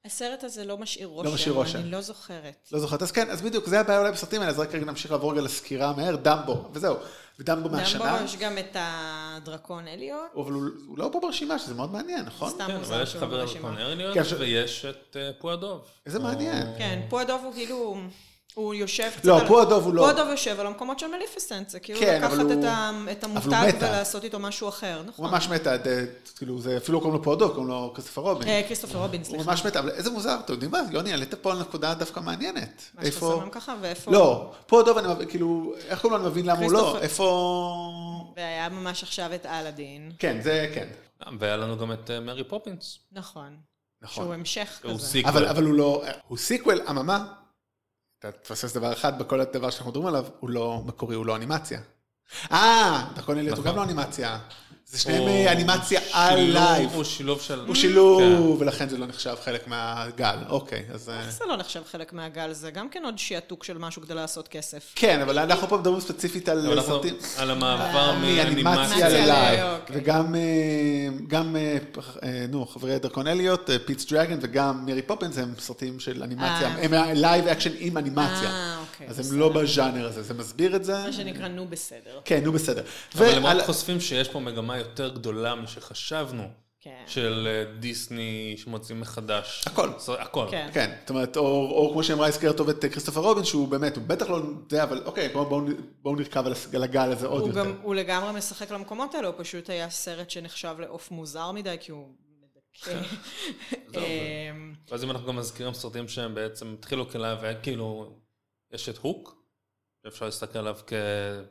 [0.04, 1.34] הסרט הזה לא משאיר רושם.
[1.34, 1.78] משאיר רושם.
[1.78, 2.68] אני לא זוכרת.
[2.72, 5.10] לא זוכרת, אז כן, אז בדיוק, זה הבעיה אולי בסרטים האלה, אז רק רגע נמשיך
[5.10, 6.96] לעבור רגע לסקירה מהר, דמבו, וזהו,
[7.38, 10.20] ודמבו מהשנה, דמבו יש גם את הדרקון אליוט.
[10.36, 12.50] אבל הוא הוא לא פה ברשימה, שזה מאוד מעניין, נכון?
[12.50, 13.68] סתם כן, מוזר אבל יש שהוא חבר ברשימה.
[13.68, 15.80] דרקון אליוט, כן, ויש את אה, פו הדוב.
[16.06, 16.66] איזה מעניין.
[16.78, 17.96] כן, פו הדוב הוא כאילו,
[18.54, 19.48] הוא יושב קצת לא, על...
[19.48, 20.02] פו הדוב הוא לא.
[20.02, 23.30] פו הדוב יושב על המקומות של מליפיסנט, זה כאילו כן, לקחת הוא- ה- את הוא
[23.32, 23.72] המותג.
[23.78, 25.24] ולעשות איתו משהו אחר, נכון?
[25.24, 26.04] הוא ממש מטא, עד, אה,
[26.36, 28.48] כאילו, זה אפילו לא קוראים לו פו הדוב, קוראים לו כריסטופר רובין.
[28.48, 29.44] אה, כריסטופר רובין, הוא סליחה.
[29.50, 32.82] ממש מטא, אבל איזה מוזר, אתם יודעים מה, יוני, עלית פה על נקודה דווקא מעניינת.
[32.94, 34.10] מה שאתה שם ככה, ואיפה...
[34.10, 38.32] לא, פו הדוב, אני מבין, כאילו, איך קוראים לו, אני מבין למה הוא לא, איפה...
[38.36, 40.12] והיה ממש עכשיו את אלאדין.
[40.18, 40.88] כן, זה כן.
[41.38, 42.98] והיה לנו גם את אה, מרי פופינס.
[43.12, 43.56] נכון.
[44.02, 44.24] נכון.
[44.24, 45.06] שהוא המשך הוא כזה.
[45.06, 45.30] sequel.
[45.36, 47.24] אבל, אבל הוא לא, הוא sequel, אממה,
[48.28, 51.80] אתה תפספס דבר אחד בכל הדבר שאנחנו מדברים עליו, הוא לא מקורי, הוא לא אנימציה.
[52.52, 53.72] אה, דרקון אליוט הוא נכון.
[53.72, 54.38] גם לא אנימציה.
[54.92, 56.90] זה שניהם אה, אנימציה על שילוב- live.
[56.94, 57.60] הוא שילוב של...
[57.66, 58.20] הוא שילוב,
[58.58, 58.62] כן.
[58.62, 60.36] ולכן זה לא נחשב חלק מהגל.
[60.48, 61.08] אוקיי, אז...
[61.08, 62.52] אה, איך זה לא נחשב חלק מהגל?
[62.52, 64.92] זה גם כן עוד שעתוק של משהו כדי לעשות כסף.
[64.94, 67.14] כן, אבל אנחנו פה מדברים ספציפית על סרטים.
[67.36, 69.66] על המעבר מאנימציה מאנימציה ל live.
[69.80, 69.96] אוקיי.
[69.98, 70.40] וגם, אה,
[71.28, 71.76] גם, אה,
[72.22, 76.68] אה, נו, חברי דרקון אליוט, אה, Pete's Dragon וגם מרי פופינס הם סרטים של אנימציה,
[76.76, 76.84] אה.
[76.84, 78.50] הם live action עם אנימציה.
[78.50, 79.36] אה, אוקיי, אז הם בסדר.
[79.36, 80.98] לא בז'אנר הזה, זה מסביר את זה.
[81.06, 82.20] מה שנקרא נו בסדר.
[82.24, 82.82] כן, נו בסדר.
[83.14, 86.48] אבל הם רק חושפים שיש פה מגמה יותר גדולה משחשבנו.
[86.82, 87.04] כן.
[87.06, 89.64] של אה, דיסני שמוצאים מחדש.
[89.66, 89.88] הכל.
[90.18, 90.46] הכל.
[90.50, 90.70] כן.
[90.74, 94.04] כן, זאת אומרת, או, או כמו שאמרה, הזכירה טוב את כריסטופר רובין, שהוא באמת, הוא
[94.04, 95.62] בטח לא זה, אבל אוקיי, בואו בוא,
[96.02, 97.64] בוא נרכב על, הגל הזה עוד הוא יותר.
[97.64, 101.92] גם, הוא לגמרי משחק למקומות האלה, הוא פשוט היה סרט שנחשב לעוף מוזר מדי, כי
[101.92, 102.08] הוא
[102.40, 103.00] מדכא.
[103.98, 108.16] אמ, ואז אם אנחנו גם מזכירים סרטים שהם בעצם התחילו כלייב, כאילו,
[108.72, 109.42] יש את הוק,
[110.04, 110.78] שאפשר להסתכל עליו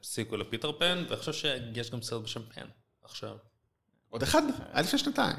[0.01, 2.65] כ sequel לפיטר פן, ואני חושב שיש גם סרט בשם פן,
[3.03, 3.35] עכשיו.
[4.09, 4.41] עוד אחד,
[4.73, 5.35] היה לפני שנתיים.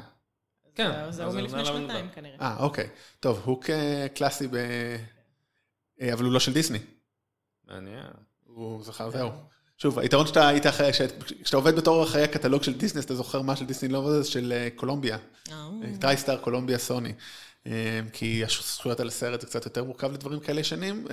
[0.75, 2.09] כן, זה מלפני עליו שנתיים.
[2.15, 2.35] כנראה.
[2.41, 2.89] אה, אוקיי.
[3.19, 4.55] טוב, הוק אה, קלאסי ב...
[6.01, 6.79] אה, אבל הוא לא של דיסני.
[7.67, 8.05] מעניין.
[8.45, 9.29] הוא זכר, זהו.
[9.77, 13.15] שוב, היתרון שאתה היית אחרי, שאת- כשאתה עובד בתור אחרי הקטלוג של דיסני, אז אתה
[13.15, 15.17] זוכר מה של דיסני לא עובד, זה של אה, קולומביה.
[15.99, 17.13] טרייסטאר, קולומביה, סוני.
[18.13, 21.07] כי הזכויות על הסרט זה קצת יותר מורכב לדברים כאלה ישנים.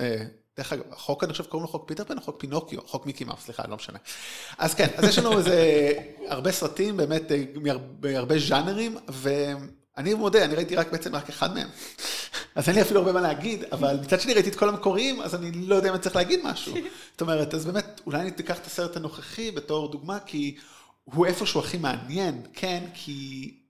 [0.57, 2.79] דרך אגב, החוק, אני חושב, קוראים לו חוק פיטר פן או חוק פינוקיו?
[2.85, 3.97] חוק מיקי מאוס, סליחה, לא משנה.
[4.57, 5.93] אז כן, אז יש לנו איזה
[6.27, 11.53] הרבה סרטים, באמת, אה, מהרבה הרבה ז'אנרים, ואני מודה, אני ראיתי רק בעצם רק אחד
[11.53, 11.67] מהם.
[12.55, 15.35] אז אין לי אפילו הרבה מה להגיד, אבל מצד שני ראיתי את כל המקוריים, אז
[15.35, 16.73] אני לא יודע אם אני צריך להגיד משהו.
[17.11, 20.55] זאת אומרת, אז באמת, אולי אני תיקח את הסרט הנוכחי בתור דוגמה, כי
[21.03, 23.60] הוא איפשהו הכי מעניין, כן, כי...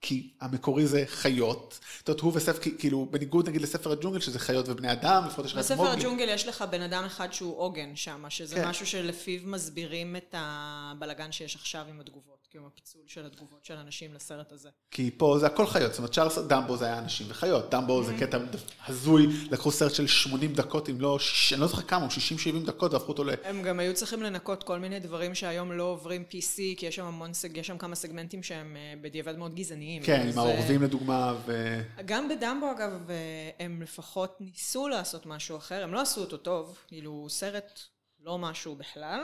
[0.00, 1.80] כי המקורי זה חיות.
[1.98, 5.52] זאת אומרת, הוא וספר, כאילו, בניגוד נגיד לספר הג'ונגל, שזה חיות ובני אדם, לפחות יש
[5.52, 6.00] לך את בספר מוגלי.
[6.00, 8.68] הג'ונגל יש לך בן אדם אחד שהוא עוגן שם, שזה כן.
[8.68, 14.14] משהו שלפיו מסבירים את הבלגן שיש עכשיו עם התגובות, כאילו הפיצול של התגובות של אנשים
[14.14, 14.68] לסרט הזה.
[14.90, 18.14] כי פה זה הכל חיות, זאת אומרת צ'ארלס דמבו זה היה אנשים וחיות, דמבו זה
[18.20, 18.38] קטע
[18.86, 21.18] הזוי, לקחו סרט של 80 דקות, אם לא,
[21.52, 23.30] אני לא זוכר כמה, 60-70 דקות, והפכו אותו ל...
[23.44, 27.04] הם גם היו צריכים לנקות כל מיני דברים שהיום לא עוברים PC, כי יש שם
[27.04, 30.02] המון, יש שם כמה סגמנטים שהם אה, בדיעבד מאוד גזעניים.
[30.02, 31.80] כן, עם אה, העורבים לדוגמה, ו...
[32.06, 36.78] גם בדמבו אגב, אה, הם לפחות ניסו לעשות משהו אחר, הם לא עשו אותו טוב,
[36.88, 37.80] כאילו סרט
[38.26, 39.20] לא משהו בכלל.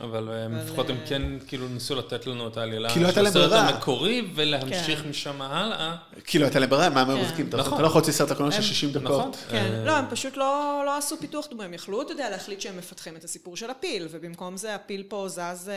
[0.00, 3.52] אבל אה, לפחות הם אה, כן כאילו ניסו לתת לנו את העלילה לא של הסרט.
[3.52, 5.08] המקורי, ולהמשיך כן.
[5.08, 5.96] משם הלאה.
[6.24, 7.48] כי לא הייתה להם ברירה, מה הם היו כן.
[7.48, 7.72] אתה נכון.
[7.72, 9.30] אתה לא יכול להוציא סרט הקולנוע של הם- 60 נכון.
[9.30, 9.36] דקות.
[9.50, 12.60] כן, אה, לא, הם פשוט לא, לא עשו פיתוח דמוי, הם יכלו, אתה יודע, להחליט
[12.60, 15.70] שהם מפתחים את הסיפור של הפיל, ובמקום זה הפיל פה זז,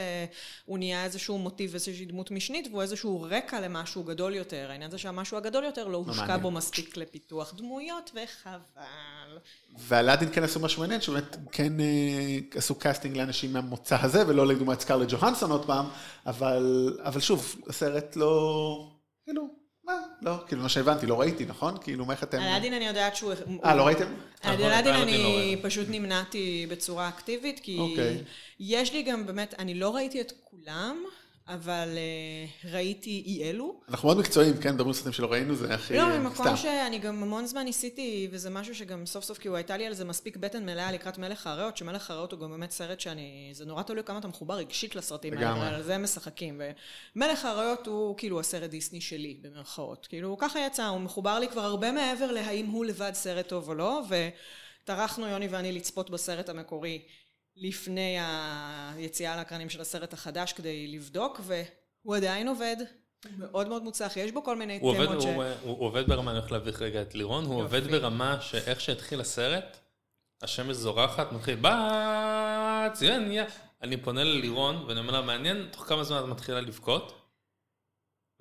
[0.66, 4.68] הוא נהיה איזשהו מוטיב, איזושהי דמות משנית, והוא איזשהו רקע למשהו גדול יותר.
[4.70, 6.38] העניין זה שהמשהו הגדול יותר לא הושקע.
[6.38, 9.38] בו מספיק לפיתוח דמויות, וחבל.
[9.80, 11.74] ואלאדין כן עשו משהו מעניין, שבאמת כן
[12.68, 15.86] עשו casting לאנשים מהמוצא הזה, ולא לדוגמה את סקרלט ג'והנסון עוד פעם,
[16.26, 18.91] אבל, אבל שוב, הסרט לא,
[19.26, 19.47] כאילו,
[19.84, 21.78] מה, לא, כאילו מה שהבנתי, לא ראיתי, נכון?
[21.82, 22.39] כאילו, מה איך אתם...
[22.39, 23.34] אלאדין אני יודעת שהוא...
[23.65, 24.05] אה, לא ראיתם?
[24.43, 25.61] נכון, אלאדין לא אני ראיתי.
[25.61, 28.24] פשוט נמנעתי בצורה אקטיבית, כי אוקיי.
[28.59, 30.97] יש לי גם באמת, אני לא ראיתי את כולם,
[31.48, 33.80] אבל uh, ראיתי אי אלו.
[33.89, 34.74] אנחנו מאוד מקצועיים, כן?
[34.74, 35.98] מדברים על סרטים שלא ראינו, זה הכי...
[35.98, 39.86] לא, ממקום שאני גם המון זמן ניסיתי, וזה משהו שגם סוף סוף, כאילו הייתה לי
[39.86, 43.50] על זה מספיק בטן מלאה לקראת מלך האריות, שמלך האריות הוא גם באמת סרט שאני...
[43.54, 46.62] זה נורא תלוי כמה אתה מחובר רגשית לסרטים האלה, על זה הם משחקים.
[47.16, 50.08] ומלך האריות הוא כאילו הסרט דיסני שלי, במרכאות.
[50.08, 53.74] כאילו, ככה יצא, הוא מחובר לי כבר הרבה מעבר להאם הוא לבד סרט טוב או
[53.74, 54.02] לא,
[54.84, 57.02] וטרחנו יוני ואני לצפות בסרט המקורי.
[57.58, 58.18] לפני
[58.95, 62.78] היציאה לאקרנים של הסרט החדש כדי לבדוק, והוא עדיין עובד.
[63.38, 65.26] מאוד מאוד מוצלח, יש בו כל מיני תמות ש...
[65.26, 69.22] הוא, הוא עובד ברמה, אני הולך להביך רגע את לירון, הוא עובד ברמה שאיך שהתחיל
[69.22, 69.78] הסרט,
[70.41, 73.01] השמש זורחת, מתחיל בץ,
[73.82, 77.16] אני פונה ללירון ואני אומר לה, מעניין, תוך כמה זמן את מתחילה לבכות?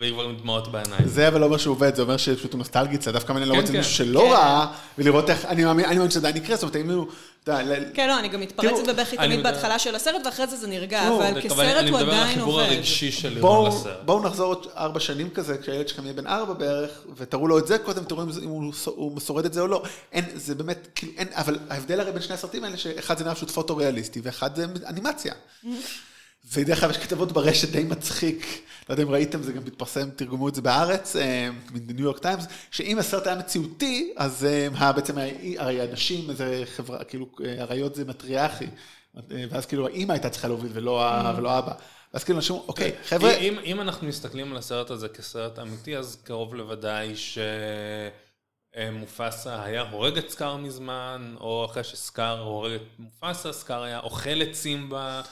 [0.00, 1.08] והיא כבר עם דמעות בעיניים.
[1.08, 3.64] זה אבל לא אומר שהוא עובד, זה אומר שפשוט הוא נוסטלגי קצת, דווקא מעניין לראות
[3.64, 4.66] את מישהו שלא ראה,
[4.98, 7.06] ולראות איך, אני מאמין שזה עדיין יקרה, זאת אומרת, אם הוא...
[7.94, 11.42] כן, לא, אני גם מתפרצת בבכי תמיד בהתחלה של הסרט, ואחרי זה זה נרגע, אבל
[11.42, 11.78] כסרט הוא עדיין עובד.
[11.78, 13.98] אני מדבר על החיבור הרגשי של לירון לסרט.
[14.04, 17.66] בואו נחזור עוד ארבע שנים כזה, כשהילד שלכם יהיה בן ארבע בערך, ותראו לו את
[17.66, 18.48] זה קודם, תראו אם
[18.84, 19.82] הוא שורד את זה או לא.
[20.12, 23.34] אין, זה באמת, כאילו, אין, אבל ההבדל הרי בין שני הסרטים האלה, שאחד זה נראה
[23.34, 25.34] פשוט פוטו-ריאליסטי, ואחד זה אנימציה.
[26.52, 30.48] ודרך אגב, יש כתבות ברשת די מצחיק, לא יודע אם ראיתם, זה גם מתפרסם, תרגמו
[30.48, 31.16] את זה בארץ,
[31.72, 34.46] מניו יורק טיימס, שאם הסרט היה מציאותי, אז
[34.80, 35.14] אה, בעצם
[35.58, 37.26] הרי אנשים, איזה חברה, כאילו,
[37.60, 38.66] אריות זה מטריארכי,
[39.50, 41.72] ואז כאילו האימא הייתה צריכה להוביל ולא אבא.
[42.14, 43.36] ואז כאילו אנשים, אוקיי, חבר'ה...
[43.64, 47.14] אם אנחנו מסתכלים על הסרט הזה כסרט אמיתי, אז קרוב לוודאי
[48.76, 54.42] שמופסה היה הורג את סקאר מזמן, או אחרי שסקאר הורג את מופסה, סקאר היה אוכל
[54.42, 55.22] את סימבה.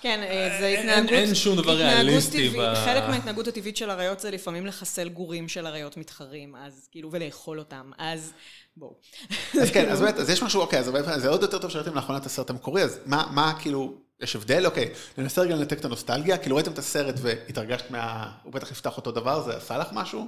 [0.00, 1.12] כן, אה, זה התנהגות...
[1.12, 2.50] אין שום דבר ריאליסטי.
[2.84, 7.58] חלק מההתנהגות הטבעית של אריות זה לפעמים לחסל גורים של אריות מתחרים, אז כאילו, ולאכול
[7.58, 8.32] אותם, אז
[8.76, 8.94] בואו.
[9.62, 12.18] אז כן, אז באמת, אז יש משהו, אוקיי, אז זה עוד יותר טוב שראיתם לאחרונה
[12.18, 14.66] את הסרט המקורי, אז מה, כאילו, יש הבדל?
[14.66, 14.88] אוקיי,
[15.18, 18.30] ננסה רגע לנתק את הנוסטלגיה, כאילו ראיתם את הסרט והתרגשת מה...
[18.42, 20.26] הוא בטח יפתח אותו דבר, זה עשה לך משהו?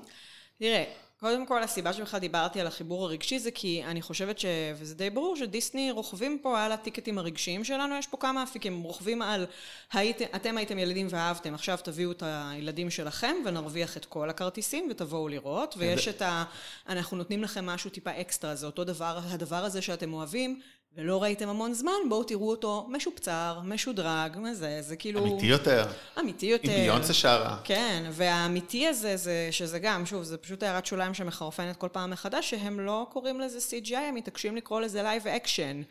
[0.59, 0.85] תראה,
[1.21, 4.45] קודם כל, הסיבה שבכלל דיברתי על החיבור הרגשי זה כי אני חושבת ש...
[4.75, 8.83] וזה די ברור שדיסני רוכבים פה על הטיקטים הרגשיים שלנו, יש פה כמה אפיקים, הם
[8.83, 9.47] רוכבים על
[9.93, 10.23] היית...
[10.23, 15.75] אתם הייתם ילדים ואהבתם, עכשיו תביאו את הילדים שלכם ונרוויח את כל הכרטיסים ותבואו לראות,
[15.79, 16.45] ויש את ה...
[16.89, 20.61] אנחנו נותנים לכם משהו טיפה אקסטרה, זה אותו דבר, הדבר הזה שאתם אוהבים,
[20.99, 25.25] ולא ראיתם המון זמן, בואו תראו אותו משופצר, משודרג, זה, זה כאילו...
[25.27, 25.87] אמיתי יותר.
[26.19, 26.71] אמיתי יותר.
[26.71, 27.59] עם ביונסה שרה.
[27.65, 32.51] כן, והאמיתי הזה, זה, שזה גם, שוב, זה פשוט הערת שוליים שמחרפנת כל פעם מחדש,
[32.51, 35.83] שהם לא קוראים לזה CGI, הם מתעקשים לקרוא לזה live action.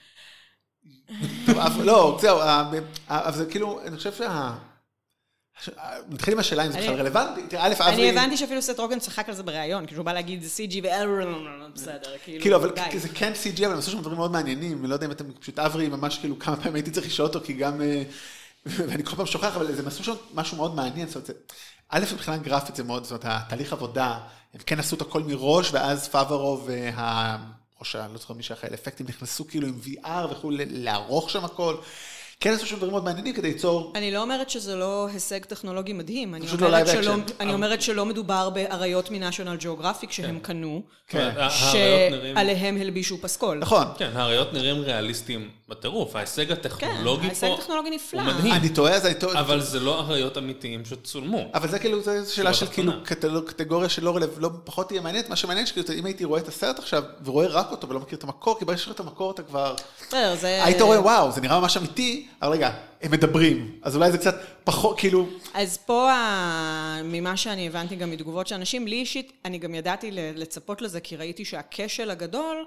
[1.83, 2.39] לא, זהו,
[3.07, 4.55] אבל זה כאילו, אני חושב שה...
[6.09, 7.57] נתחיל עם השאלה אם זה בכלל רלוונטי.
[7.57, 7.93] א', אברי...
[7.93, 10.75] אני הבנתי שאפילו סט רוגן צחק על זה בריאיון, כאילו הוא בא להגיד זה CG
[10.83, 10.87] ו...
[11.73, 14.89] בסדר, כאילו, כאילו, אבל זה כן CG, אבל הם עשו שם דברים מאוד מעניינים, אני
[14.89, 17.53] לא יודע אם אתם פשוט אברי, ממש כאילו כמה פעמים הייתי צריך לשאול אותו, כי
[17.53, 17.81] גם...
[17.81, 18.03] אה,
[18.87, 21.51] ואני כל פעם שוכח, אבל הם עשו שם משהו מאוד מעניין, זאת אומרת,
[21.89, 24.19] א', מבחינה גרפית זה מאוד, זאת אומרת, התהליך עבודה,
[24.53, 27.37] הם כן עשו את הכל מראש, ואז פאברו וה...
[27.79, 31.75] ראש, אני לא זוכר מי שאחראי לאפקטים, נכנסו כאילו עם VR וכו', לערוך שם הכל.
[32.39, 33.93] כן עשו שם דברים מאוד מעניינים כדי ליצור...
[33.95, 38.49] אני לא אומרת שזה לא הישג טכנולוגי מדהים, אני אומרת, שלא, אני אומרת שלא מדובר
[38.49, 40.39] באריות מנשיונל ג'אוגרפיק שהם כן.
[40.39, 41.29] קנו, כן.
[41.49, 43.57] שעליהם הלבישו פסקול.
[43.57, 43.87] נכון.
[43.97, 48.21] כן, האריות נראים ריאליסטיים בטירוף, ההישג הטכנולוגי כן, ההישג הטכנולוגי נפלא.
[48.21, 48.53] הוא מדהים.
[48.53, 49.39] אני טועה, אז אני טועה.
[49.39, 51.51] אבל זה לא אריות אמיתיים שצולמו.
[51.53, 52.91] אבל זה כאילו, זו שאלה של כאילו
[53.45, 56.79] קטגוריה שלא רלב, לא פחות תהיה מעניינת, מה שמעניין שכאילו, אם הייתי רואה את הסרט
[56.79, 59.75] עכשיו, ורואה רק אותו ולא מכיר את המקור, כי ברגע שיש את המקור אתה כבר...
[60.43, 62.71] היית רואה, וואו, זה נראה ממש אמיתי, אבל רגע,
[63.01, 65.27] הם מדברים, אז אולי זה קצת פחות, כאילו...
[65.53, 66.11] אז פה,
[67.03, 71.15] ממה שאני הבנתי גם מתגובות של אנשים, לי אישית, אני גם ידעתי לצפות לזה, כי
[71.15, 72.65] ראיתי שהכשל הגדול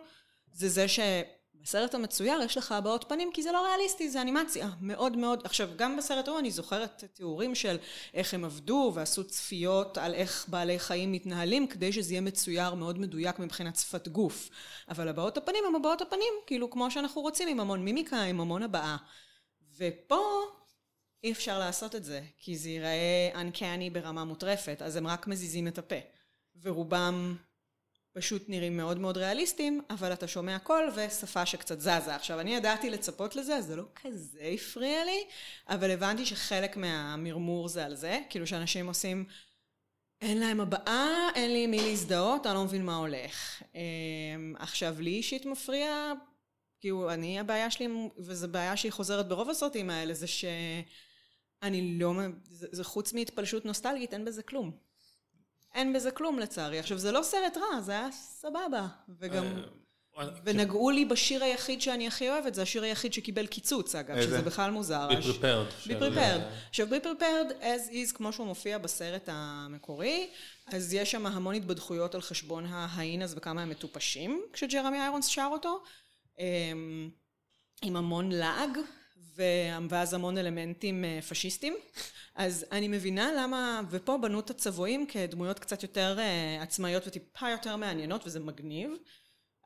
[0.53, 4.69] זה זה שבסרט המצויר יש לך הבעות פנים, כי זה לא ריאליסטי, זה אנימציה.
[4.81, 7.77] מאוד מאוד, עכשיו, גם בסרט ההוא אני זוכרת תיאורים של
[8.15, 12.99] איך הם עבדו, ועשו צפיות על איך בעלי חיים מתנהלים, כדי שזה יהיה מצויר מאוד
[12.99, 14.51] מדויק מבחינת שפת גוף.
[14.89, 18.63] אבל הבעות הפנים הם הבעות הפנים, כאילו כמו שאנחנו רוצים, עם המון מימיקה, עם המון
[18.63, 18.97] הבעה.
[19.81, 20.43] ופה
[21.25, 25.69] אי אפשר לעשות את זה, כי זה ייראה uncanny ברמה מוטרפת, אז הם רק מזיזים
[25.69, 25.97] את הפה.
[26.63, 27.37] ורובם
[28.13, 32.15] פשוט נראים מאוד מאוד ריאליסטיים, אבל אתה שומע קול ושפה שקצת זזה.
[32.15, 35.25] עכשיו, אני ידעתי לצפות לזה, זה לא כזה הפריע לי,
[35.69, 39.25] אבל הבנתי שחלק מהמרמור זה על זה, כאילו שאנשים עושים,
[40.21, 43.63] אין להם הבעה, אין לי מי להזדהות, אני לא מבין מה הולך.
[43.75, 46.13] אמ, עכשיו, לי אישית מפריע
[46.81, 52.13] כאילו, אני, הבעיה שלי, וזו בעיה שהיא חוזרת ברוב הסרטים האלה, זה שאני לא,
[52.51, 54.71] זה, זה חוץ מהתפלשות נוסטלגית, אין בזה כלום.
[55.75, 56.79] אין בזה כלום לצערי.
[56.79, 58.87] עכשיו, זה לא סרט רע, זה היה סבבה,
[59.19, 59.45] וגם...
[60.45, 64.29] ונגעו לי בשיר היחיד שאני הכי אוהבת, זה השיר היחיד שקיבל קיצוץ, אגב, איזה?
[64.29, 65.09] שזה בכלל מוזר.
[65.11, 65.89] Be prepared.
[65.89, 66.41] Be prepared.
[66.69, 70.31] עכשיו, be prepared as is, כמו שהוא מופיע בסרט המקורי,
[70.67, 75.83] אז יש שם המון התבדחויות על חשבון ההיינס וכמה הם מטופשים, כשג'רמי איירונס שר אותו,
[77.83, 78.79] עם המון לעג,
[79.91, 81.77] ואז המון אלמנטים אה, פשיסטים.
[82.35, 87.77] אז אני מבינה למה, ופה בנו את הצבועים כדמויות קצת יותר אה, עצמאיות וטיפה יותר
[87.77, 88.91] מעניינות, וזה מגניב.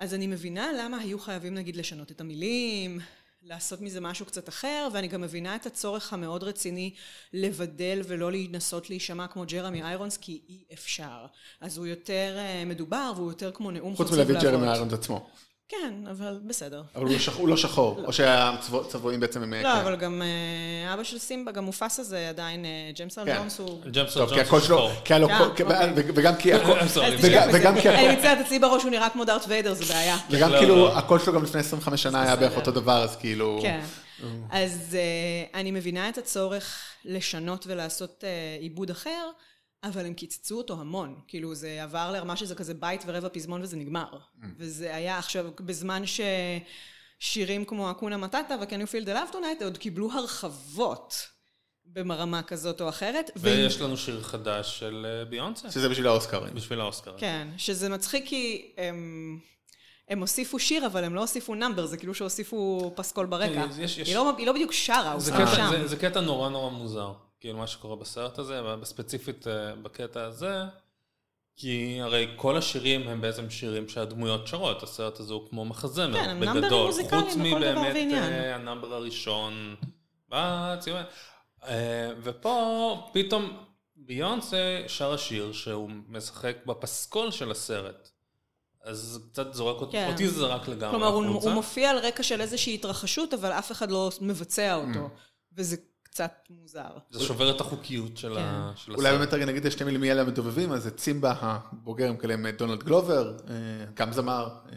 [0.00, 3.00] אז אני מבינה למה היו חייבים נגיד לשנות את המילים,
[3.42, 6.94] לעשות מזה משהו קצת אחר, ואני גם מבינה את הצורך המאוד רציני
[7.32, 11.26] לבדל ולא לנסות להישמע כמו ג'רמי איירונס, כי אי אפשר.
[11.60, 14.68] אז הוא יותר אה, מדובר והוא יותר כמו נאום חוץ חוצב מלהביא את ג'רמי להבות.
[14.68, 15.30] איירונס עצמו.
[15.68, 16.82] כן, אבל בסדר.
[16.94, 19.54] אבל הוא לא שח- הוא לא שחור, או שהצבועים בעצם הם...
[19.54, 19.68] לא, כן.
[19.68, 23.36] אבל גם אה, אבא של סימבה, גם מופסה זה עדיין, אה, ג'יימס ארל כן.
[23.38, 23.80] ג'ונס הוא...
[23.90, 24.90] ג'יימס כי ג'ונס הוא שלו, שחור.
[25.10, 25.66] אה, אוקיי.
[26.12, 26.52] וגם כי
[27.52, 30.16] וגם- כי אני מצטערת, אצלי בראש הוא נראה כמו דארט ויידר, זה בעיה.
[30.30, 30.98] וגם לא, כאילו, לא.
[30.98, 32.56] הקול שלו גם לפני 25 שנה היה בערך.
[32.56, 33.58] אותו דבר, אז כאילו...
[33.62, 33.80] כן.
[34.50, 34.96] אז
[35.54, 38.24] אני מבינה את הצורך לשנות ולעשות
[38.60, 39.30] עיבוד אחר,
[39.84, 41.14] אבל הם קיצצו אותו המון.
[41.28, 44.08] כאילו, זה עבר לרמה שזה כזה בית ורבע פזמון וזה נגמר.
[44.58, 46.02] וזה היה עכשיו, בזמן
[47.20, 51.14] ששירים כמו אקונה מטאטה ו-Can you feel the love tonight עוד קיבלו הרחבות
[51.86, 53.30] ברמה כזאת או אחרת.
[53.36, 56.54] ויש לנו שיר חדש של אה, ביונסה, שזה בשביל האוסקרים.
[56.54, 57.14] בשביל האוסקר.
[57.18, 59.38] כן, שזה מצחיק כי הם...
[60.08, 63.66] הם הוסיפו שיר, אבל הם לא הוסיפו number, זה כאילו שהוסיפו פסקול ברקע.
[63.78, 65.20] יש- יש- היא לא, היא לא בדיוק שרה, הוא
[65.56, 65.70] שם.
[65.70, 67.12] זה- זה קטע נורא נורא מוזר,
[67.44, 70.64] כאילו מה שקורה בסרט הזה, בספציפית אה, בקטע הזה,
[71.56, 76.40] כי הרי כל השירים הם בעצם שירים שהדמויות שרות, הסרט הזה הוא כמו מחזמר, כן,
[76.40, 77.96] בגדול, חוץ מבאמת.
[77.96, 79.76] אה, ה number הראשון.
[80.32, 83.56] אה, ופה פתאום
[83.96, 88.10] ביונסה שר השיר שהוא משחק בפסקול של הסרט.
[88.82, 90.10] אז קצת זורק אותי, כן.
[90.12, 91.24] אותי זה זרק לגמרי כלומר, הוא.
[91.24, 95.08] הוא מופיע על רקע של איזושהי התרחשות, אבל אף אחד לא מבצע אותו.
[95.52, 95.76] וזה
[96.14, 96.90] קצת מוזר.
[97.10, 98.38] זה שובר את החוקיות של של
[98.92, 98.96] הסרט.
[98.96, 102.82] אולי באמת רגע נגיד שתי מילים מי אלה המדובבים, אז זה צימבה הבוגר מקלם דונלד
[102.82, 103.54] גלובר, אה,
[103.94, 104.76] גם זמר אה,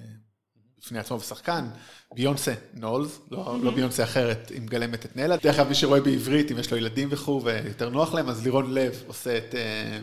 [0.79, 1.67] בפני עצמו ושחקן,
[2.15, 5.37] ביונסה נולס, לא לא ביונסה אחרת, היא מגלמת את נלה.
[5.37, 8.73] דרך אגב, מי שרואה בעברית, אם יש לו ילדים וכו' ויותר נוח להם, אז לירון
[8.73, 9.99] לב עושה את אה,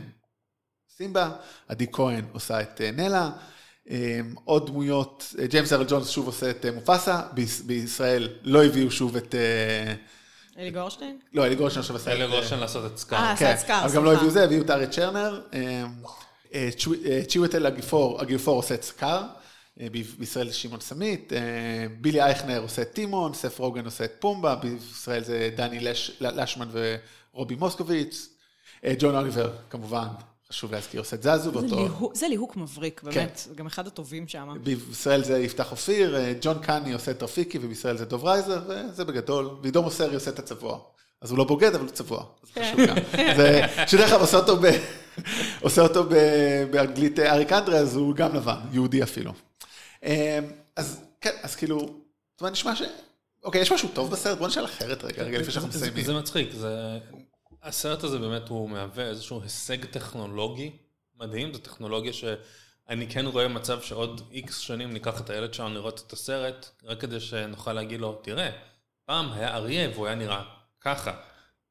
[0.96, 1.30] סימבה,
[1.68, 3.30] עדי כהן עושה את נלה.
[4.44, 9.34] עוד דמויות, ג'יימס ארל ג'ונס שוב עושה את מופסה, ביש- בישראל לא הביאו שוב את...
[10.56, 11.18] אה, אלי גורשטיין?
[11.32, 12.16] לא, אלי גורשטיין עכשיו עשה את...
[12.16, 13.18] אלה אה, גושן לעשות את סקאר.
[13.18, 14.20] אה, עשה את סקאר, אבל גם לא סליחה.
[14.20, 15.40] הביאו זה, הביאו את ארי צ'רנר.
[15.54, 15.84] אה,
[16.54, 16.68] אה,
[17.06, 19.22] אה, צ'יווטל הגיפור, הגיפור עושה את סקאר.
[19.80, 21.32] אה, ב- בישראל זה שמעון סמית.
[21.32, 21.38] אה,
[22.00, 24.54] בילי אייכנר עושה את טימון, סף רוגן עושה את פומבה.
[24.54, 26.68] בישראל זה דני לש- לשמן
[27.32, 28.28] ורובי מוסקוביץ.
[28.84, 30.06] אה, ג'ון אוליבר, כמובן,
[30.48, 32.10] חשוב להזכיר, עושה את זזו זה באותו...
[32.14, 33.10] זה ליהוק מבריק, כן.
[33.10, 33.42] באמת.
[33.48, 34.48] זה גם אחד הטובים שם.
[34.62, 39.04] בישראל זה יפתח אופיר, אה, ג'ון קאני עושה את רפיקי, ובישראל זה דוב רייזר, וזה
[39.04, 39.50] בגדול.
[39.62, 40.78] ועידו מוסרי עושה את הצבוע.
[41.20, 42.24] אז הוא לא בוגד, אבל הוא צבוע.
[42.42, 42.96] אז חשוב גם.
[43.36, 44.66] זה, שדרך אגב עושה אותו, ב,
[45.60, 46.14] עושה אותו ב,
[46.70, 49.32] באנגלית אה, אריק אנדרה, אז הוא גם לבן, יהודי אפילו.
[50.04, 50.38] אה,
[50.76, 52.82] אז כן, אז כאילו, זאת אומרת, נשמע ש...
[53.44, 54.38] אוקיי, יש משהו טוב בסרט?
[54.38, 56.04] בוא נשאל אחרת רגע, רגע לפני שאנחנו זה- מסיימים.
[56.04, 56.98] זה מצחיק, זה...
[57.64, 60.70] הסרט הזה באמת הוא מהווה איזשהו הישג טכנולוגי
[61.16, 66.02] מדהים, זו טכנולוגיה שאני כן רואה מצב שעוד איקס שנים ניקח את הילד שלנו לראות
[66.06, 68.50] את הסרט, רק כדי שנוכל להגיד לו, תראה,
[69.04, 70.42] פעם היה אריה והוא היה נראה
[70.80, 71.12] ככה.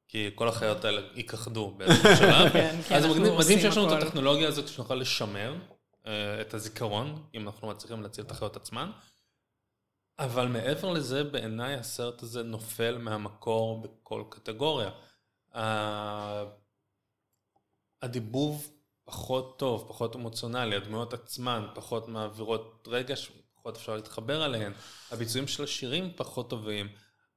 [0.08, 2.50] כי כל החיות האלה ייכחדו באיזשהו שלב.
[2.54, 4.04] כן, כן, אז מדהים- שיש לנו את.
[4.04, 5.56] הטכנולוגיה הזאת שנוכל לשמר
[6.08, 8.92] אה, את הזיכרון, אם אנחנו מצליחים להציל את החיות עצמן.
[10.20, 14.90] אבל מעבר לזה, בעיניי הסרט הזה נופל מהמקור בכל קטגוריה.
[15.54, 16.44] ה-
[18.02, 18.70] הדיבוב
[19.04, 24.74] פחות טוב, פחות אמוציונלי, הדמויות עצמן פחות מעבירות רגש, פחות אפשר להתחבר אליהן.
[25.12, 26.88] הביצועים של השירים פחות טובים.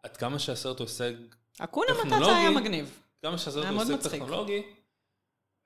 [0.02, 1.12] עד כמה שהסרט הוא הישג,
[1.58, 2.36] אקונה מטאטה.
[2.36, 3.00] היה מגניב.
[3.22, 4.08] כמה שהסרט הוא הישג.
[4.08, 4.62] טכנולוגי,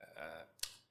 [0.02, 0.40] אה,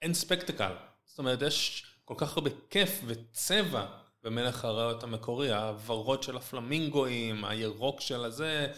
[0.01, 0.73] אין ספקטקל.
[1.05, 3.85] זאת אומרת, יש כל כך הרבה כיף וצבע
[4.23, 8.73] במלך האריות המקורי, הוורוד של הפלמינגואים, הירוק של הזה,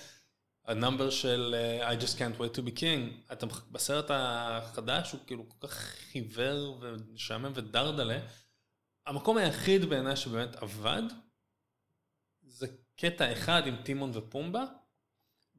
[0.71, 3.33] ה number של אה, I just can't wait to be king.
[3.33, 5.73] אתה, בסרט החדש הוא כאילו כל כך
[6.11, 8.19] חיוור ומשעמם ודרדלה.
[9.05, 11.03] המקום היחיד בעיניי שבאמת עבד,
[12.47, 14.63] זה קטע אחד עם טימון ופומבה,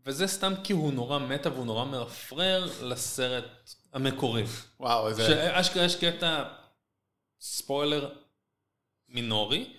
[0.05, 3.45] וזה סתם כי הוא נורא meta והוא נורא מרפרר לסרט
[3.93, 4.45] המקורי.
[4.81, 5.27] וואו, איזה...
[5.27, 6.45] שאשכרה יש קטע
[7.41, 8.15] ספוילר
[9.09, 9.77] מינורי.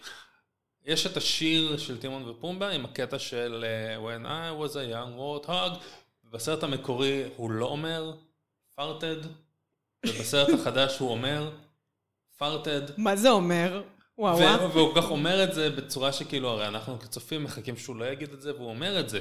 [0.85, 5.19] יש את השיר של טימון ופומבה עם הקטע של אה, When I was a young
[5.19, 5.79] warthog.
[6.31, 8.13] בסרט המקורי הוא לא אומר
[8.79, 9.27] farted,
[10.05, 11.51] ובסרט החדש הוא אומר
[12.39, 12.91] farted.
[12.97, 13.83] מה זה אומר?
[14.17, 14.71] וואו.
[14.73, 18.33] והוא כל כך אומר את זה בצורה שכאילו, הרי אנחנו כצופים מחכים שהוא לא יגיד
[18.33, 19.19] את זה, והוא אומר את זה.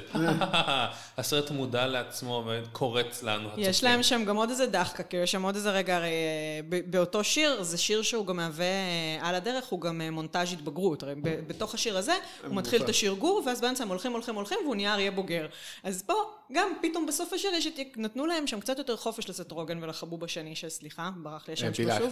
[1.17, 3.63] הסרט מודע לעצמו וקורץ לנו, הצופים.
[3.69, 6.79] יש להם שם גם עוד איזה דחקה, כאילו יש שם עוד איזה רגע, הרי אה,
[6.85, 11.03] באותו שיר, זה שיר שהוא גם מהווה, אה, על הדרך הוא גם אה, מונטאז' התבגרות.
[11.03, 12.13] הרי בתוך השיר הזה,
[12.47, 15.47] הוא מתחיל את השיר גור, ואז באמצע הם הולכים, הולכים, הולכים, והוא נהיה אריה בוגר.
[15.83, 16.13] אז פה,
[16.51, 20.23] גם פתאום בסוף השיר יש את, נתנו להם שם קצת יותר חופש לסט רוגן ולחבוב
[20.23, 22.11] השני, שסליחה, ברח לי השם שלו שוב.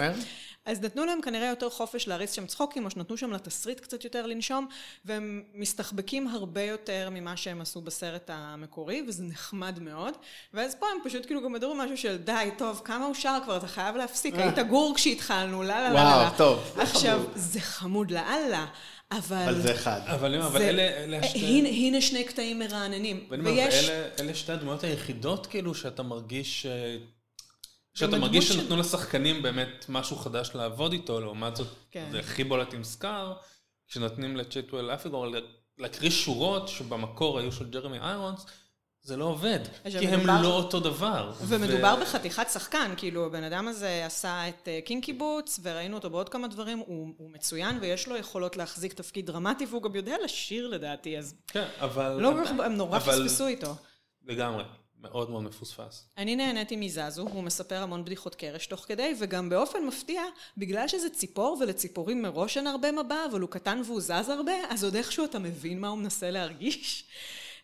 [0.65, 4.26] אז נתנו להם כנראה יותר חופש להריץ שם צחוקים, או שנתנו שם לתסריט קצת יותר
[4.26, 4.67] לנשום,
[5.05, 10.13] והם מסתחבקים הרבה יותר ממה שהם עשו בסרט המקורי, וזה נחמד מאוד.
[10.53, 13.57] ואז פה הם פשוט כאילו גם מדברים משהו של די, טוב, כמה הוא שר כבר,
[13.57, 15.93] אתה חייב להפסיק, היית גור כשהתחלנו, לא, לא.
[15.93, 16.30] וואו, לא.
[16.38, 17.22] טוב, עכשיו.
[17.36, 18.65] זה חמוד לאללה,
[19.11, 19.38] אבל...
[19.38, 20.01] אבל זה אחד.
[20.05, 21.39] אבל אבל זה- אלה אלה אה, השתי...
[21.39, 23.26] הנה, הנה שני קטעים מרעננים.
[23.30, 23.89] ואני אומר, ויש...
[23.89, 26.65] ואלה אלה שתי הדמויות היחידות כאילו שאתה מרגיש...
[27.93, 32.07] שאתה מרגיש שנתנו לשחקנים באמת משהו חדש לעבוד איתו, לעומת זאת, כן.
[32.11, 33.33] זה הכי בולט עם סקאר,
[33.87, 35.25] כשנותנים לצ'טואל אפיגור
[35.77, 38.45] להקריא שורות שבמקור היו של ג'רמי איירונס,
[39.03, 39.59] זה לא עובד,
[39.99, 41.33] כי הם מדובר- לא אותו דבר.
[41.47, 46.09] ומדובר ו- בחתיכת שחקן, כאילו הבן אדם הזה עשה את אה, קינקי בוטס, וראינו אותו
[46.09, 50.15] בעוד כמה דברים, הוא, הוא מצוין ויש לו יכולות להחזיק תפקיד דרמטי, והוא גם יודע
[50.23, 52.11] לשיר לדעתי, אז כן, אבל...
[52.21, 53.75] לא כך, הם נורא אבל- פספסו איתו.
[54.25, 54.63] לגמרי,
[55.01, 56.05] מאוד מאוד מפוספס.
[56.17, 60.21] אני נהניתי מזזו, הוא מספר המון בדיחות קרש תוך כדי, וגם באופן מפתיע,
[60.57, 64.83] בגלל שזה ציפור ולציפורים מראש אין הרבה מבע, אבל הוא קטן והוא זז הרבה, אז
[64.83, 67.05] עוד איכשהו אתה מבין מה הוא מנסה להרגיש.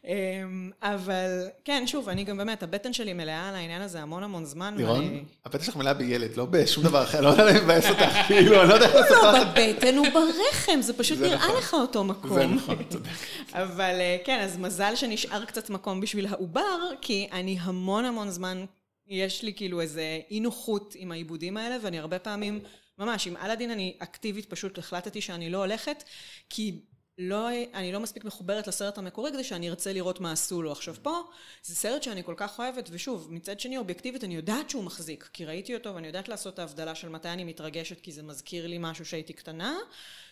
[0.05, 4.45] אמ, אבל כן, שוב, אני גם באמת, הבטן שלי מלאה על העניין הזה המון המון
[4.45, 4.73] זמן.
[4.77, 8.61] לירון, הבטן שלך מלאה בילד, לא בשום דבר אחר, לא יודע אם מבאס אותך, כאילו,
[8.61, 9.47] אני לא יודע איך לספר לא לך.
[9.47, 11.57] בבטן, הוא ברחם, זה פשוט נראה נכון.
[11.57, 12.33] לך אותו מקום.
[12.33, 13.09] זה נכון, צודק.
[13.53, 18.65] אבל אה, כן, אז מזל שנשאר קצת מקום בשביל העובר, כי אני המון המון זמן,
[19.07, 22.59] יש לי כאילו איזה אי נוחות עם העיבודים האלה, ואני הרבה פעמים,
[22.99, 26.03] ממש, עם אלאדין אני אקטיבית פשוט החלטתי שאני לא הולכת,
[26.49, 26.79] כי
[27.17, 30.71] לא, אני לא מספיק מחוברת לסרט המקורי כדי שאני ארצה לראות מה עשו לו.
[30.71, 31.21] עכשיו פה,
[31.63, 35.45] זה סרט שאני כל כך אוהבת, ושוב, מצד שני אובייקטיבית אני יודעת שהוא מחזיק, כי
[35.45, 38.77] ראיתי אותו ואני יודעת לעשות את ההבדלה של מתי אני מתרגשת כי זה מזכיר לי
[38.79, 39.77] משהו שהייתי קטנה,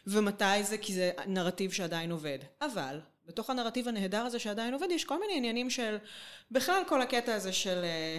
[0.07, 2.39] ומתי זה כי זה נרטיב שעדיין עובד.
[2.61, 5.97] אבל, בתוך הנרטיב הנהדר הזה שעדיין עובד, יש כל מיני עניינים של,
[6.51, 8.17] בכלל כל הקטע הזה של אה,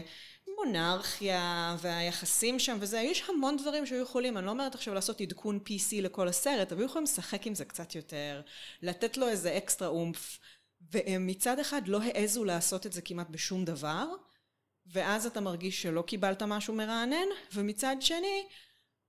[0.56, 5.58] מונרכיה והיחסים שם וזה, יש המון דברים שהיו יכולים, אני לא אומרת עכשיו לעשות עדכון
[5.66, 8.42] PC לכל הסרט, אבל היו יכולים לשחק עם זה קצת יותר,
[8.82, 10.38] לתת לו איזה אקסטרה אומף,
[10.92, 14.06] והם מצד אחד לא העזו לעשות את זה כמעט בשום דבר,
[14.86, 18.46] ואז אתה מרגיש שלא קיבלת משהו מרענן, ומצד שני,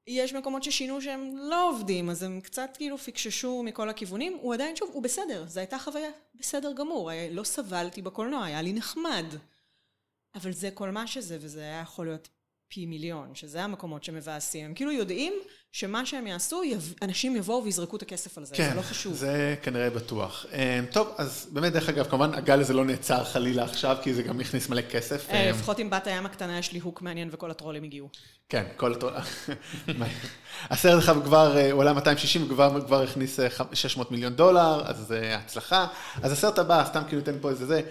[0.08, 4.38] יש מקומות ששינו שהם לא עובדים, אז הם קצת כאילו פיקששו מכל הכיוונים.
[4.42, 7.10] הוא עדיין, שוב, הוא בסדר, זו הייתה חוויה בסדר גמור.
[7.10, 9.26] היה- לא סבלתי בקולנוע, היה לי נחמד.
[10.38, 12.30] אבל זה כל מה שזה, וזה היה יכול להיות
[12.70, 14.66] פי מיליון, שזה המקומות שמבאסים.
[14.66, 15.34] הם כאילו יודעים
[15.72, 16.62] שמה שהם יעשו.
[17.02, 19.14] אנשים יבואו ויזרקו את הכסף על זה, כן, זה לא חשוב.
[19.14, 20.46] זה כנראה בטוח.
[20.54, 24.24] אה, טוב, אז באמת, דרך אגב, כמובן, הגל הזה לא נעצר חלילה עכשיו, כי זה
[24.24, 25.30] גם הכניס מלא כסף.
[25.30, 28.10] אה, אה, לפחות עם בת הים הקטנה יש לי הוק מעניין וכל הטרולים הגיעו.
[28.50, 29.10] כן, כל אותו...
[30.70, 34.98] הסרט עכשיו כבר הוא עולה 260, וכבר כבר הכניס אה, ח- 600 מיליון דולר, אז
[34.98, 35.88] זה הצלחה.
[36.22, 37.82] אז הסרט הבא, סתם כאילו ניתן פה איזה זה,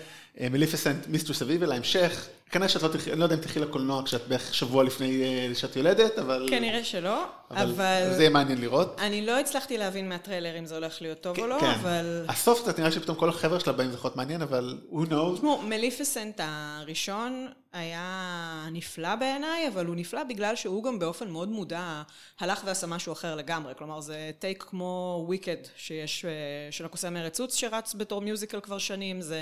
[0.40, 2.28] מליפסנט מיסטרוס אביבל, ההמשך.
[2.50, 5.54] כנראה שאת לא תלכי, אני לא יודע אם תלכי לקולנוע כשאת בערך שבוע לפני אה,
[5.54, 6.46] שאת יולדת, אבל...
[6.50, 7.60] כנראה שלא, אבל...
[7.60, 8.12] אבל...
[8.12, 9.00] זה יהיה מעניין לראות.
[9.00, 11.66] אני לא הצלחתי להבין מהטריילר אם זה הולך להיות טוב או לא, כן.
[11.66, 12.24] אבל...
[12.28, 15.36] הסוף קצת נראה שפתאום כל החבר'ה שלה באים זה יכול להיות מעניין, אבל who knows.
[15.36, 22.02] תשמעו, מליפיסנט הראשון היה נפלא בעיניי, אבל הוא נפלא בגלל שהוא גם באופן מאוד מודע
[22.40, 23.72] הלך ועשה משהו אחר לגמרי.
[23.78, 26.30] כלומר, זה טייק כמו וויקד שיש, אה,
[26.70, 29.40] של הקוסם ארץ עוץ שרץ בתור מיוזיקל כבר שנים, זה,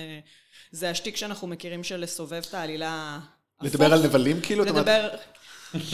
[0.75, 3.19] זה השטיק שאנחנו מכירים של לסובב את העלילה
[3.63, 4.65] לדבר על נבלים כאילו?
[4.65, 5.09] לדבר...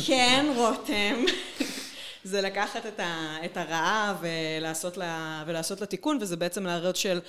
[0.07, 1.25] כן, רותם.
[2.25, 7.21] זה לקחת את, ה, את הרעה ולעשות לה, ולעשות לה תיקון, וזה בעצם להראות של...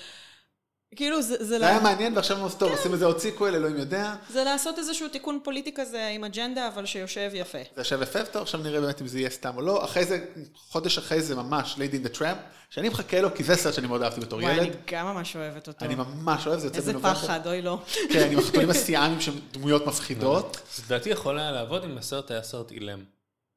[0.95, 3.55] כאילו, זה, זה, זה לה- היה מעניין ועכשיו הם עושים טוב, עושים איזה עוד sequel,
[3.55, 4.15] אלוהים יודע.
[4.29, 7.57] זה לעשות איזשהו תיקון פוליטי כזה עם אג'נדה, אבל שיושב יפה.
[7.75, 9.85] זה יושב יפה, טוב, עכשיו נראה באמת אם זה יהיה סתם או לא.
[9.85, 10.25] אחרי זה,
[10.55, 12.37] חודש אחרי זה ממש, Lady and the Tramp,
[12.69, 14.75] שאני מחכה לו, כי זה סרט שאני מאוד אהבתי בתור וואי, אני ילד.
[14.91, 15.85] גם ממש אוהבת אותו.
[15.85, 17.13] אני ממש אוהב, זה יוצא איזה בנובמבר.
[17.15, 17.79] פחד, אוי לא.
[18.13, 20.57] כן, עם החתולים הסיאנים שהם דמויות מפחידות.
[20.75, 23.03] זה לדעתי יכול היה לעבוד אם הסרט היה סרט אילם.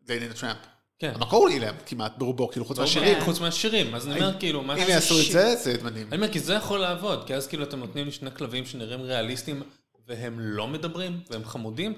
[0.04, 0.73] Lady in the Tramp.
[1.04, 1.12] כן.
[1.14, 3.14] המקור הוא אילם כמעט ברובו, כאילו חוץ מהשירים.
[3.14, 3.24] כן.
[3.24, 6.06] חוץ מהשירים, אז אני אומר כאילו, מה אם זה יעשו את זה, זה מדהים.
[6.08, 9.00] אני אומר, כי זה יכול לעבוד, כי אז כאילו אתם נותנים לי שני כלבים שנראים
[9.00, 9.62] ריאליסטיים,
[10.06, 11.94] והם לא מדברים, והם חמודים,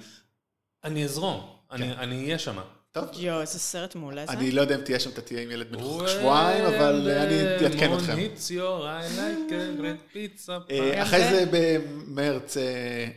[0.84, 2.59] אני אזרום, אני אני אהיה שם.
[2.97, 4.32] טוב, יואו, איזה סרט מעולה זה.
[4.32, 5.78] אני לא יודע אם תהיה שם, אתה תהיה עם ילד בן
[6.09, 8.12] שבועיים, אבל אה, אני אעדכן אתכם.
[8.12, 10.53] It's your I like a great pizza.
[10.70, 11.30] אה, אחרי זה.
[11.30, 12.62] זה במרץ אה,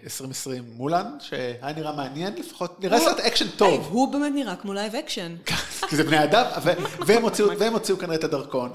[0.04, 3.88] 2020 מולן, שהיה נראה מעניין לפחות, נראה סרט אקשן טוב.
[3.92, 5.36] הוא באמת נראה כמו live action.
[5.90, 6.46] כי זה בני אדם,
[7.08, 7.24] והם
[7.74, 8.16] הוציאו- כנראה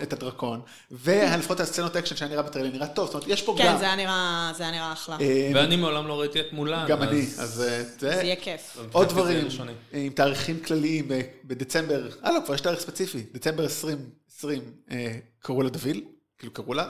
[0.03, 3.65] את הדרקון, ולפחות הסצנות אקשן שהיה נראה בטריילר נראה טוב, זאת אומרת, יש פה כן,
[3.65, 3.97] גם...
[3.97, 5.17] נראה, זה היה נראה אחלה.
[5.21, 6.87] אה, ואני מעולם לא ראיתי את מולן.
[6.89, 8.21] גם אני, אז אה, זה זה...
[8.23, 8.79] יהיה כיף.
[8.93, 9.49] עוד דברים.
[9.93, 15.63] עם תאריכים כלליים ב- בדצמבר, אה לא, כבר יש תאריך ספציפי, דצמבר 2020, אה, קראו
[15.63, 16.05] לה דוויל,
[16.39, 16.89] כאילו קראו לה,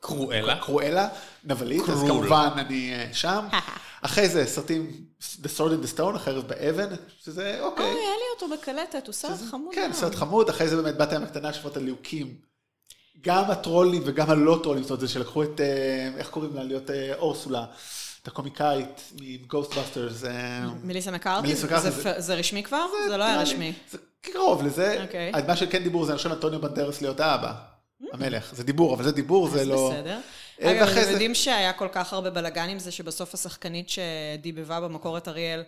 [0.00, 0.58] קרואלה.
[0.60, 1.08] קרואלה,
[1.44, 2.00] נבלית, אז.
[2.00, 3.46] כמובן אני אה, שם.
[4.02, 6.94] אחרי זה סרטים, The Sword in the Stone, החרב באבן,
[7.24, 7.84] שזה אוקיי.
[7.84, 9.90] אוי, היה לי אותו בקלטת, הוא סרט חמוד כן.
[9.92, 12.34] סרט חמוד, אחרי זה באמת בת הים הקטנה שפות הליהוקים.
[13.20, 16.90] גם הטרולים וגם הלא טרולים, זאת אומרת, זה שלקחו את, אה, איך קוראים לה, להיות
[16.90, 17.64] אה, אורסולה,
[18.22, 20.24] את הקומיקאית מ Ghostbusters.
[20.82, 21.46] מליסה מקארתי?
[21.46, 22.86] מליסה מקארתי, זה רשמי כבר?
[23.08, 23.72] זה לא היה רשמי.
[23.90, 25.02] זה קרוב לזה.
[25.02, 25.32] אוקיי.
[25.46, 27.54] מה שכן דיבור זה, אני חושב, אנטוניו בנדרס להיות האבא,
[28.12, 28.54] המלך.
[28.54, 29.90] זה דיבור, אבל זה דיבור, זה לא...
[29.94, 30.20] בסדר.
[30.62, 35.18] אה, אגב, אתם יודעים שהיה כל כך הרבה בלאגן עם זה, שבסוף השחקנית שדיבבה במקור
[35.18, 35.62] את אריאל,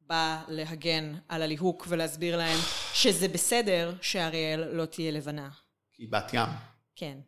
[0.00, 2.58] באה להגן על הליהוק ולהסביר להם
[2.94, 5.48] שזה בסדר שאריאל לא תהיה לבנה.
[5.98, 6.48] היא בת ים.
[6.96, 7.18] כן.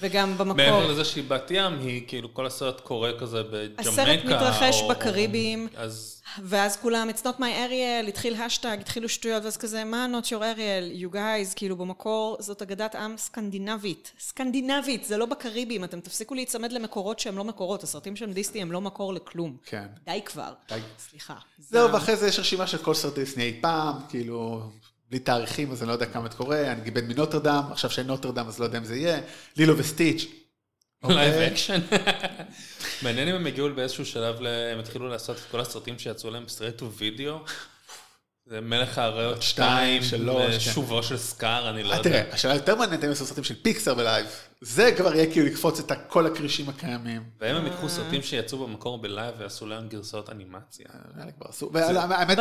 [0.00, 0.56] וגם במקור...
[0.56, 3.90] מעבר לזה שהיא בת ים, היא כאילו כל הסרט קורה כזה בג'מייקה.
[3.90, 5.68] הסרט מתרחש או- בקריביים.
[5.76, 10.26] אז ואז כולם, it's not my Ariel, התחיל השטג, התחילו שטויות, ואז כזה, מה not
[10.26, 14.12] your Ariel, you guys, כאילו במקור זאת אגדת עם סקנדינבית.
[14.20, 18.72] סקנדינבית, זה לא בקריביים, אתם תפסיקו להיצמד למקורות שהם לא מקורות, הסרטים של דיסני הם
[18.72, 19.56] לא מקור לכלום.
[19.64, 19.86] כן.
[20.04, 20.52] די כבר.
[20.68, 20.78] די.
[20.98, 21.34] סליחה.
[21.58, 24.62] זהו, ואחרי זה יש רשימה של כל סרטי דיסני אי פעם, כאילו,
[25.10, 28.58] בלי תאריכים, אז אני לא יודע כמה זה קורה, הגיבן מנוטרדם, עכשיו שאין נוטרדם, אז
[28.58, 29.20] לא יודע אם זה יהיה,
[29.56, 30.26] לילו וסטיץ'.
[31.04, 31.52] live אוקיי.
[31.52, 31.80] אקשן.
[33.02, 34.36] מעניין אם הם הגיעו באיזשהו שלב,
[34.72, 37.38] הם התחילו לעשות את כל הסרטים שיצאו להם ב straight to video.
[38.50, 40.72] זה מלך האריות שתיים, 2, שלוש, כן.
[40.72, 42.10] שובו של סקאר, אני לא אה, יודע.
[42.10, 44.26] תראה, השאלה יותר מעניינת אם יעשו סרטים של פיקסאר ב live.
[44.60, 47.22] זה כבר יהיה כאילו לקפוץ את כל הכרישים הקיימים.
[47.40, 50.86] ואם הם ייקחו סרטים שיצאו במקור ב live ויעשו להם גרסאות אנימציה.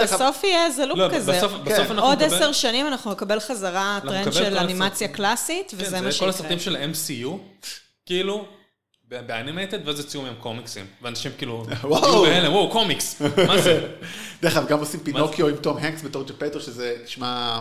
[0.03, 1.39] בסוף יהיה איזה לופ לא, כזה.
[1.67, 6.01] אנחנו עוד עשר שנים אנחנו נקבל חזרה טרנד של כל אנימציה קלאסית, כן, וזה זה
[6.01, 6.29] מה כל שיקרה.
[6.29, 7.29] הסרטים של ה-MCU,
[8.05, 8.47] כאילו,
[9.09, 10.85] ב- ב animated, ואז יצאו מהם קומיקסים.
[11.01, 12.21] ואנשים כאילו, וואו.
[12.21, 13.87] בהלם, וואו, קומיקס, מה זה?
[14.41, 17.59] דרך אגב, גם עושים פינוקיו עם תום הנקס בתור ג'פטו, שזה נשמע...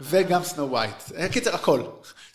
[0.00, 0.94] וגם Snow White.
[1.16, 1.82] אה, קיצר, הכל.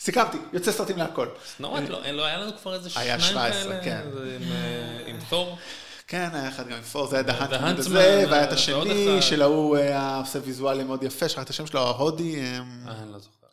[0.00, 1.28] סיכמתי, יוצא סרטים להכל.
[1.60, 3.84] נורא, לא לא היה לנו כבר איזה היה שניים 17, כאלה?
[3.84, 4.02] כן.
[4.14, 5.58] זה עם, אה, עם תור?
[6.06, 9.22] כן, היה אחד גם עם פור, זה היה דהנט The הזה, והיה את השני.
[9.22, 13.12] של ההוא היה עושה ויזואלים מאוד יפה, שכחתי את השם שלו, ההודי, אה, אה, אני
[13.12, 13.43] לא זוכר.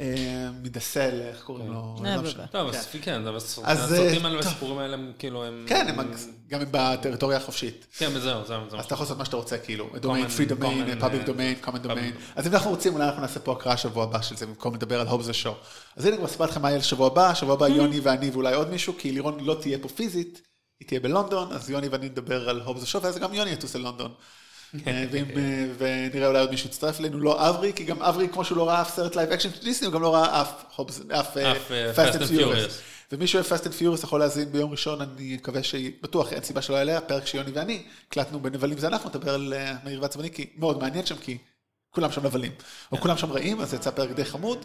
[0.00, 1.96] אה, מדסל, איך קוראים לו?
[2.04, 2.22] אה, לא.
[2.52, 2.78] טוב, כן.
[2.78, 4.36] אז כן, אבל הסרט- אז, הסרטים אה, האלה.
[4.36, 5.64] והסיפורים האלה הם כאילו הם...
[5.68, 6.10] כן, הם
[6.48, 7.86] גם הם בטריטוריה החופשית.
[7.98, 8.78] כן, וזהו, זהו, זהו.
[8.78, 12.14] אז אתה יכול לעשות מה שאתה רוצה, כאילו, דומיין, פרי דומיין, אה, דומיין, קומן דומיין.
[12.36, 15.00] אז אם אנחנו רוצים, אולי אנחנו נעשה פה הקראה שבוע הבא של זה, במקום לדבר
[15.00, 15.54] על הובס ושואו.
[15.96, 18.70] אז הנה כבר סיפרתי לכם מה יהיה לשבוע הבא, שבוע הבא יוני ואני ואולי עוד
[18.70, 20.42] מישהו, כי לירון לא תהיה פה פיזית,
[20.80, 24.12] היא תהיה בלונדון, אז יוני ואני נדבר על הובס ושואו, ואז גם יוני יטוס ללונדון.
[24.86, 28.44] אה, ואם, אה, ונראה אולי עוד מישהו יצטרף אלינו, לא אברי, כי גם אברי, כמו
[28.44, 30.64] שהוא לא ראה אף סרט live action של דיסני, הוא גם לא ראה אף
[31.36, 32.80] אה, Fast and Furious.
[33.12, 36.76] ומי שאוהב Fast and Furious יכול להאזין ביום ראשון, אני מקווה שבטוח אין סיבה שלא
[36.76, 40.78] יעלה, הפרק שיוני ואני הקלטנו בנבלים זה אנחנו, נדבר על אה, מהיר ועצבני, כי מאוד
[40.78, 41.38] מעניין שם, כי
[41.90, 42.52] כולם שם נבלים.
[42.92, 44.64] או כולם שם רעים, אז יצא פרק די חמוד.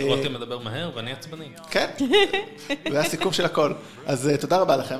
[0.00, 1.48] רותם מדבר מהר ואני עצבני.
[1.70, 1.90] כן,
[2.92, 3.72] זה הסיכום של הכל.
[4.06, 4.98] אז אה, תודה רבה לכם.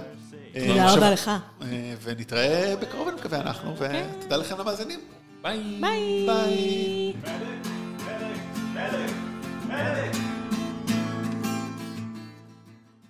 [0.57, 1.31] אה, תודה רבה לך.
[1.63, 5.01] אה, ונתראה בקרוב, אני מקווה, אנחנו, ותודה לכם למאזינים.
[5.43, 5.79] ביי.
[5.81, 6.27] ביי.
[6.27, 7.13] ביי.